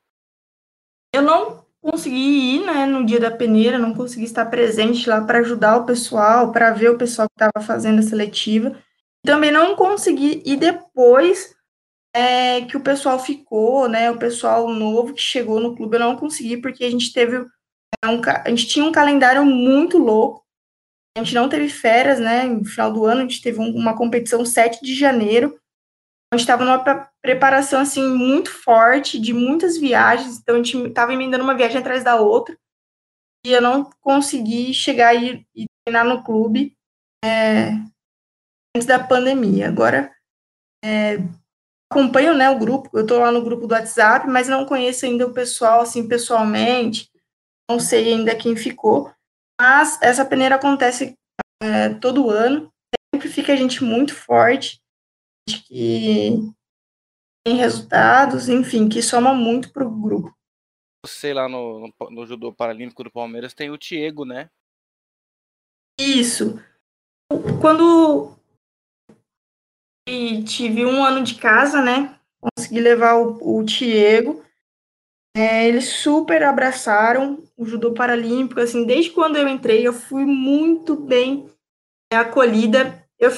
[1.15, 5.41] Eu não consegui ir né, no dia da peneira, não consegui estar presente lá para
[5.41, 8.79] ajudar o pessoal, para ver o pessoal que estava fazendo a seletiva.
[9.25, 11.55] Também não consegui ir depois
[12.15, 16.17] é, que o pessoal ficou, né, o pessoal novo que chegou no clube, eu não
[16.17, 20.45] consegui, porque a gente teve é, um, a gente tinha um calendário muito louco,
[21.17, 24.45] a gente não teve férias, né, no final do ano, a gente teve uma competição
[24.45, 25.59] 7 de janeiro,
[26.37, 31.55] estava numa preparação assim muito forte, de muitas viagens, então a gente estava emendando uma
[31.55, 32.57] viagem atrás da outra,
[33.45, 36.77] e eu não consegui chegar e, e treinar no clube
[37.25, 37.73] é,
[38.75, 39.69] antes da pandemia.
[39.69, 40.13] Agora,
[40.85, 41.19] é,
[41.91, 45.27] acompanho né, o grupo, eu estou lá no grupo do WhatsApp, mas não conheço ainda
[45.27, 47.11] o pessoal assim pessoalmente,
[47.71, 49.13] não sei ainda quem ficou,
[49.61, 51.15] mas essa peneira acontece
[51.63, 52.73] é, todo ano,
[53.15, 54.82] sempre fica a gente muito forte,
[55.49, 56.53] que
[57.45, 60.35] tem resultados, enfim, que soma muito para o grupo.
[61.05, 64.49] Você lá no, no, no, judô paralímpico do Palmeiras tem o Diego, né?
[65.99, 66.63] Isso.
[67.61, 68.37] Quando
[70.45, 72.19] tive um ano de casa, né?
[72.41, 74.45] Consegui levar o, o Diego.
[75.35, 80.95] É, eles super abraçaram o judô paralímpico, assim, desde quando eu entrei, eu fui muito
[80.95, 81.49] bem
[82.13, 83.03] acolhida.
[83.19, 83.31] Eu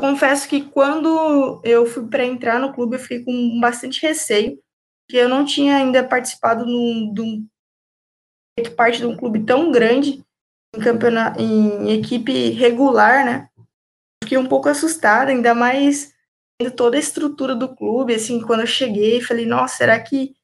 [0.00, 4.58] confesso que quando eu fui para entrar no clube, eu fiquei com bastante receio,
[5.06, 7.46] porque eu não tinha ainda participado de um
[8.76, 10.22] parte de um clube tão grande
[10.74, 13.48] em campeonato, em equipe regular, né?
[14.22, 16.12] Fiquei um pouco assustada, ainda mais
[16.60, 20.34] vendo toda a estrutura do clube, assim, quando eu cheguei, falei, nossa, será que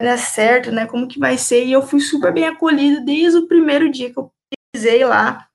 [0.00, 0.86] vai dar certo, né?
[0.86, 1.64] Como que vai ser?
[1.64, 4.30] E eu fui super bem acolhida desde o primeiro dia que eu
[4.72, 5.47] pisei lá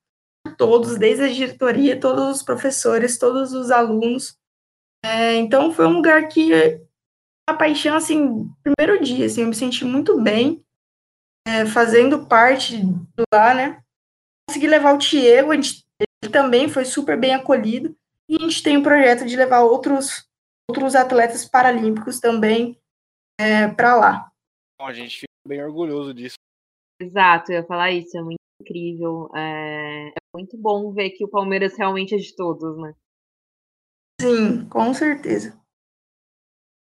[0.58, 4.38] todos, desde a diretoria, todos os professores, todos os alunos.
[5.04, 6.52] É, então foi um lugar que
[7.48, 10.64] a paixão, assim, primeiro dia, assim, eu me senti muito bem
[11.46, 13.84] é, fazendo parte do lá, né?
[14.48, 15.84] Consegui levar o Diego, a gente,
[16.22, 17.96] ele também foi super bem acolhido.
[18.30, 20.26] E a gente tem um projeto de levar outros,
[20.70, 22.80] outros atletas paralímpicos também
[23.40, 24.32] é, para lá.
[24.80, 26.36] A gente fica bem orgulhoso disso.
[27.00, 29.30] Exato, eu ia falar isso, é muito incrível.
[29.36, 32.96] É, é muito bom ver que o Palmeiras realmente é de todos, né?
[34.20, 35.62] Sim, com certeza.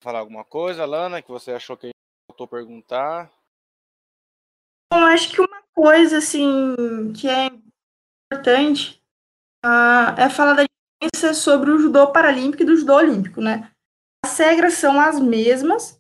[0.04, 1.92] Falar alguma coisa, Lana, que você achou que
[2.30, 3.32] faltou perguntar?
[4.94, 6.76] Eu acho que uma coisa, assim,
[7.14, 7.48] que é
[8.32, 9.02] importante
[9.66, 13.72] uh, é falar da diferença sobre o judô paralímpico e do judô olímpico, né?
[14.26, 16.00] As regras são as mesmas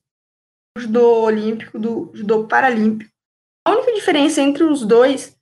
[0.75, 3.11] do judô olímpico, do judô paralímpico.
[3.65, 5.36] A única diferença entre os dois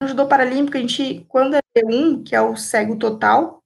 [0.00, 3.62] no judô paralímpico, a gente, quando é um que é o cego total,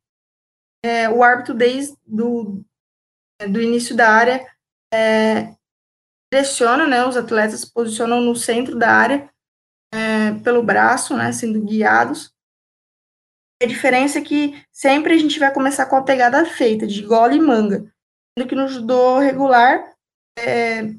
[0.85, 2.65] é, o árbitro desde do,
[3.49, 4.47] do início da área
[4.93, 5.55] é,
[6.33, 9.31] direciona, né, os atletas se posicionam no centro da área
[9.93, 12.35] é, pelo braço, né, sendo guiados.
[13.63, 17.35] A diferença é que sempre a gente vai começar com a pegada feita, de gola
[17.35, 17.91] e manga.
[18.37, 19.95] Sendo que no judô regular,
[20.37, 20.93] é,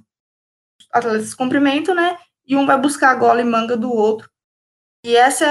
[0.93, 2.17] atletas cumprimentam, né,
[2.47, 4.33] e um vai buscar a gola e manga do outro
[5.05, 5.45] e essa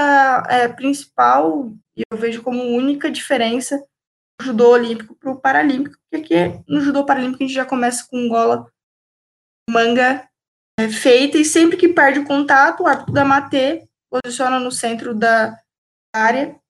[0.50, 3.78] é a principal, e eu vejo como única diferença
[4.40, 8.05] do judô olímpico para o paralímpico, porque aqui no judô paralímpico a gente já começa
[8.11, 8.68] com gola
[9.70, 10.28] manga
[10.76, 15.14] é, feita, e sempre que perde o contato, o árbitro da mate posiciona no centro
[15.14, 15.57] da
[16.12, 16.61] área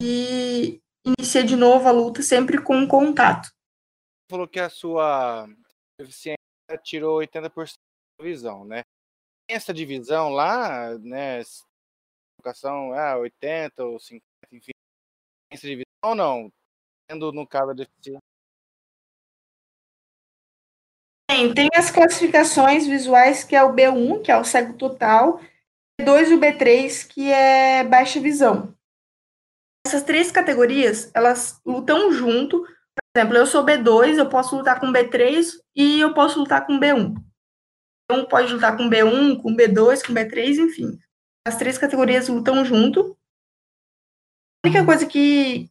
[0.00, 3.48] e inicia de novo a luta sempre com contato.
[4.30, 5.48] Falou que a sua
[6.00, 6.38] eficiência
[6.84, 7.74] tirou 80%
[8.18, 8.82] da visão, né?
[9.50, 11.42] Essa divisão lá, né,
[12.38, 14.72] educação, ah, 80 ou 50, enfim,
[15.52, 16.52] divisão ou não?
[17.08, 18.22] Tendo no caso a deficiência.
[21.28, 25.40] Tem, tem as classificações visuais, que é o B1, que é o cego total,
[26.00, 28.74] B2 e o B3, que é baixa visão.
[29.86, 34.92] Essas três categorias, elas lutam junto Por exemplo, eu sou B2, eu posso lutar com
[34.92, 37.14] B3 e eu posso lutar com B1.
[38.10, 40.98] Um pode lutar com B1, com B2, com B3, enfim.
[41.46, 43.16] As três categorias lutam junto.
[44.64, 45.70] A única coisa que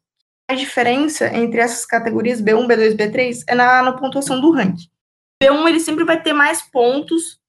[0.50, 4.90] faz diferença entre essas categorias B1, B2 e B3 é na, na pontuação do ranking.
[5.44, 7.40] B1 ele sempre vai ter mais pontos,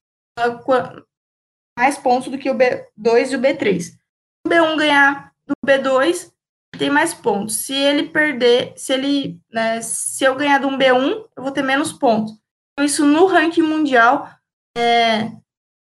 [1.77, 3.81] mais pontos do que o B2 e o B3.
[3.81, 3.97] Se
[4.45, 6.31] o B1 ganhar do B2,
[6.77, 7.55] tem mais pontos.
[7.65, 11.63] Se ele perder, se ele, né, se eu ganhar de um B1, eu vou ter
[11.63, 12.33] menos pontos.
[12.73, 14.29] Então, isso no ranking mundial
[14.77, 15.31] é,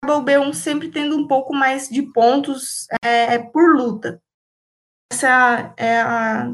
[0.07, 4.23] acaba o B1 sempre tendo um pouco mais de pontos é, é por luta.
[5.13, 6.53] Essa é a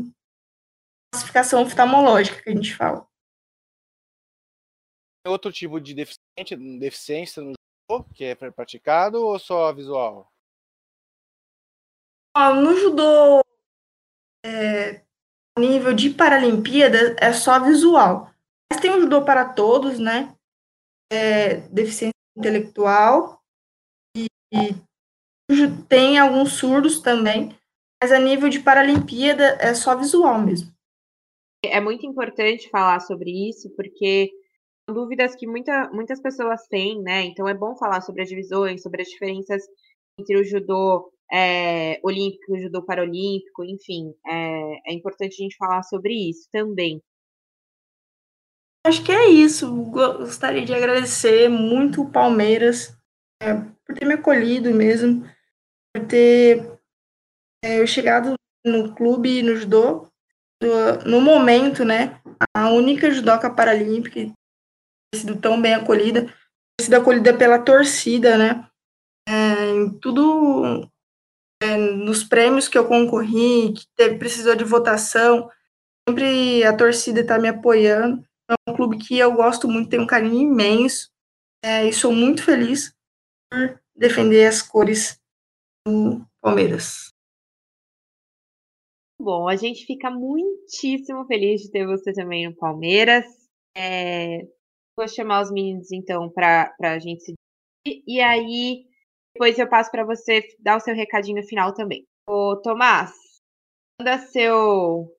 [1.13, 3.07] classificação oftalmológica que a gente fala.
[5.27, 7.53] Outro tipo de deficiência, deficiência no
[7.91, 10.33] judô que é praticado ou só visual?
[12.37, 13.43] No judô,
[14.45, 15.05] é,
[15.59, 18.31] nível de Paralimpíada, é só visual.
[18.73, 20.35] Mas tem o judô para todos, né?
[21.13, 23.42] É, deficiência intelectual
[24.17, 27.57] e, e tem alguns surdos também,
[28.03, 30.73] mas a nível de Paralimpíada é só visual mesmo.
[31.65, 34.31] É muito importante falar sobre isso, porque
[34.85, 37.23] são dúvidas que muita, muitas pessoas têm, né?
[37.23, 39.63] Então é bom falar sobre as divisões, sobre as diferenças
[40.19, 44.13] entre o judô é, olímpico, o judô paralímpico, enfim.
[44.27, 47.01] É, é importante a gente falar sobre isso também.
[48.85, 49.73] Acho que é isso.
[49.85, 52.95] Gostaria de agradecer muito o Palmeiras
[53.41, 53.55] é,
[53.87, 55.25] por ter me acolhido mesmo,
[55.95, 56.79] por ter
[57.65, 60.09] é, chegado no clube, no judô,
[61.05, 62.21] no momento, né,
[62.55, 64.33] a única judoca paralímpica
[65.13, 66.27] ter sido tão bem acolhida,
[66.77, 68.69] ter sido acolhida pela torcida, né,
[69.29, 69.33] é,
[70.01, 70.89] tudo,
[71.63, 75.51] é, nos prêmios que eu concorri, que teve, precisou de votação,
[76.09, 80.07] sempre a torcida está me apoiando, é um clube que eu gosto muito, tenho um
[80.07, 81.11] carinho imenso,
[81.65, 82.93] é, e sou muito feliz
[83.53, 85.21] por defender as cores
[85.87, 87.13] do Palmeiras.
[89.21, 93.25] Bom, a gente fica muitíssimo feliz de ter você também no Palmeiras.
[93.77, 94.39] É,
[94.97, 97.35] vou chamar os meninos, então, para a gente se.
[97.87, 98.87] E aí,
[99.35, 102.07] depois eu passo para você dar o seu recadinho final também.
[102.27, 103.13] Ô, Tomás,
[104.01, 105.15] manda seu,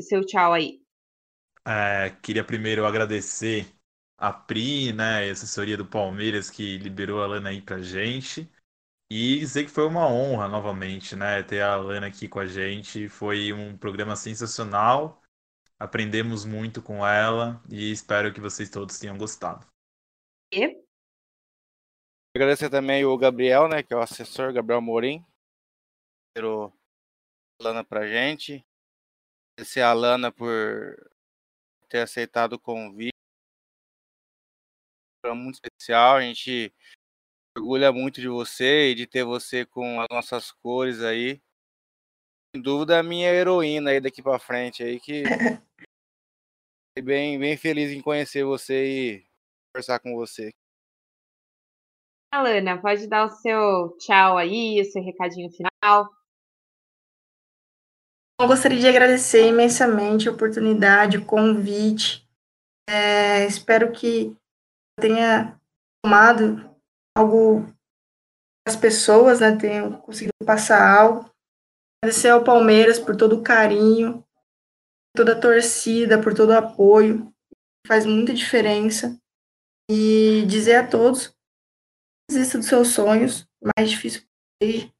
[0.00, 0.80] seu tchau aí.
[1.66, 3.66] É, queria primeiro agradecer
[4.20, 8.46] a Pri, né, a assessoria do Palmeiras que liberou a Lana aí pra gente.
[9.10, 13.08] E dizer que foi uma honra novamente, né, ter a Lana aqui com a gente.
[13.08, 15.22] Foi um programa sensacional.
[15.78, 19.66] Aprendemos muito com ela e espero que vocês todos tenham gostado.
[20.52, 20.84] E?
[22.36, 25.24] Agradecer também o Gabriel, né, que é o assessor, Gabriel Morim,
[26.36, 26.72] tirou
[27.58, 28.64] a Lana pra gente.
[29.56, 31.10] Agradecer a Lana por
[31.88, 33.09] ter aceitado o convite.
[35.30, 36.74] Foi muito especial, a gente
[37.56, 41.40] orgulha muito de você e de ter você com as nossas cores aí.
[42.52, 45.22] Sem dúvida, a minha heroína aí daqui para frente aí, que
[47.04, 49.26] bem, bem feliz em conhecer você e
[49.72, 50.50] conversar com você.
[52.34, 56.10] Alana, pode dar o seu tchau aí, o seu recadinho final.
[58.40, 62.28] Eu gostaria de agradecer imensamente a oportunidade, o convite.
[62.88, 64.36] É, espero que
[65.00, 65.58] tenha
[66.04, 66.70] tomado
[67.16, 67.66] algo
[68.66, 71.30] as pessoas, né, tenham conseguido passar algo.
[72.02, 74.24] Agradecer ao Palmeiras por todo o carinho,
[75.14, 77.32] toda a torcida, por todo o apoio,
[77.86, 79.18] faz muita diferença.
[79.90, 81.34] E dizer a todos,
[82.30, 83.46] desista dos seus sonhos,
[83.76, 84.22] mais difícil
[84.62, 84.92] que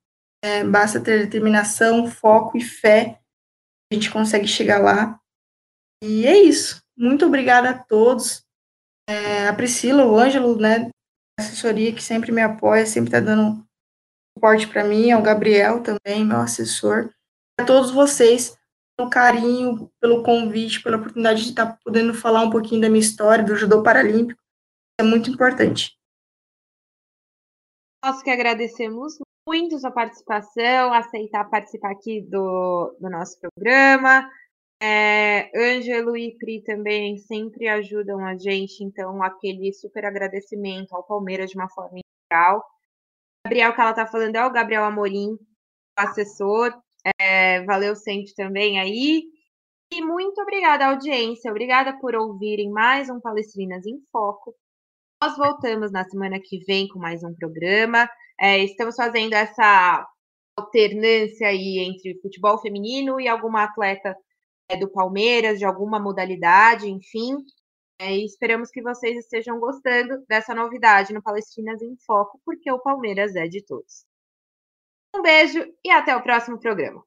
[0.42, 3.20] é, basta ter determinação, foco e fé,
[3.92, 5.20] a gente consegue chegar lá.
[6.02, 6.82] E é isso.
[6.96, 8.44] Muito obrigada a todos.
[9.10, 10.88] É, a Priscila, o Ângelo, né,
[11.36, 13.66] assessoria que sempre me apoia, sempre está dando
[14.32, 17.10] suporte para mim, ao Gabriel também, meu assessor,
[17.58, 18.56] a todos vocês
[18.96, 23.00] pelo carinho, pelo convite, pela oportunidade de estar tá podendo falar um pouquinho da minha
[23.00, 24.40] história, do judô paralímpico,
[25.00, 25.98] é muito importante.
[28.04, 34.30] Nós que agradecemos muito sua participação, aceitar participar aqui do, do nosso programa.
[34.82, 41.50] É, Ângelo e Pri também sempre ajudam a gente, então aquele super agradecimento ao Palmeiras
[41.50, 41.98] de uma forma
[42.32, 42.64] geral.
[43.44, 45.36] Gabriel, que ela está falando, é o Gabriel Amorim,
[45.96, 46.72] assessor.
[47.18, 49.22] É, valeu sempre também aí.
[49.92, 51.50] E muito obrigada, audiência.
[51.50, 54.54] Obrigada por ouvirem mais um Palestrinas em Foco.
[55.22, 58.08] Nós voltamos na semana que vem com mais um programa.
[58.40, 60.06] É, estamos fazendo essa
[60.56, 64.16] alternância aí entre futebol feminino e alguma atleta
[64.76, 67.36] do Palmeiras, de alguma modalidade, enfim.
[67.98, 72.78] É, e esperamos que vocês estejam gostando dessa novidade no Palestinas em Foco, porque o
[72.78, 74.06] Palmeiras é de todos.
[75.14, 77.04] Um beijo e até o próximo programa.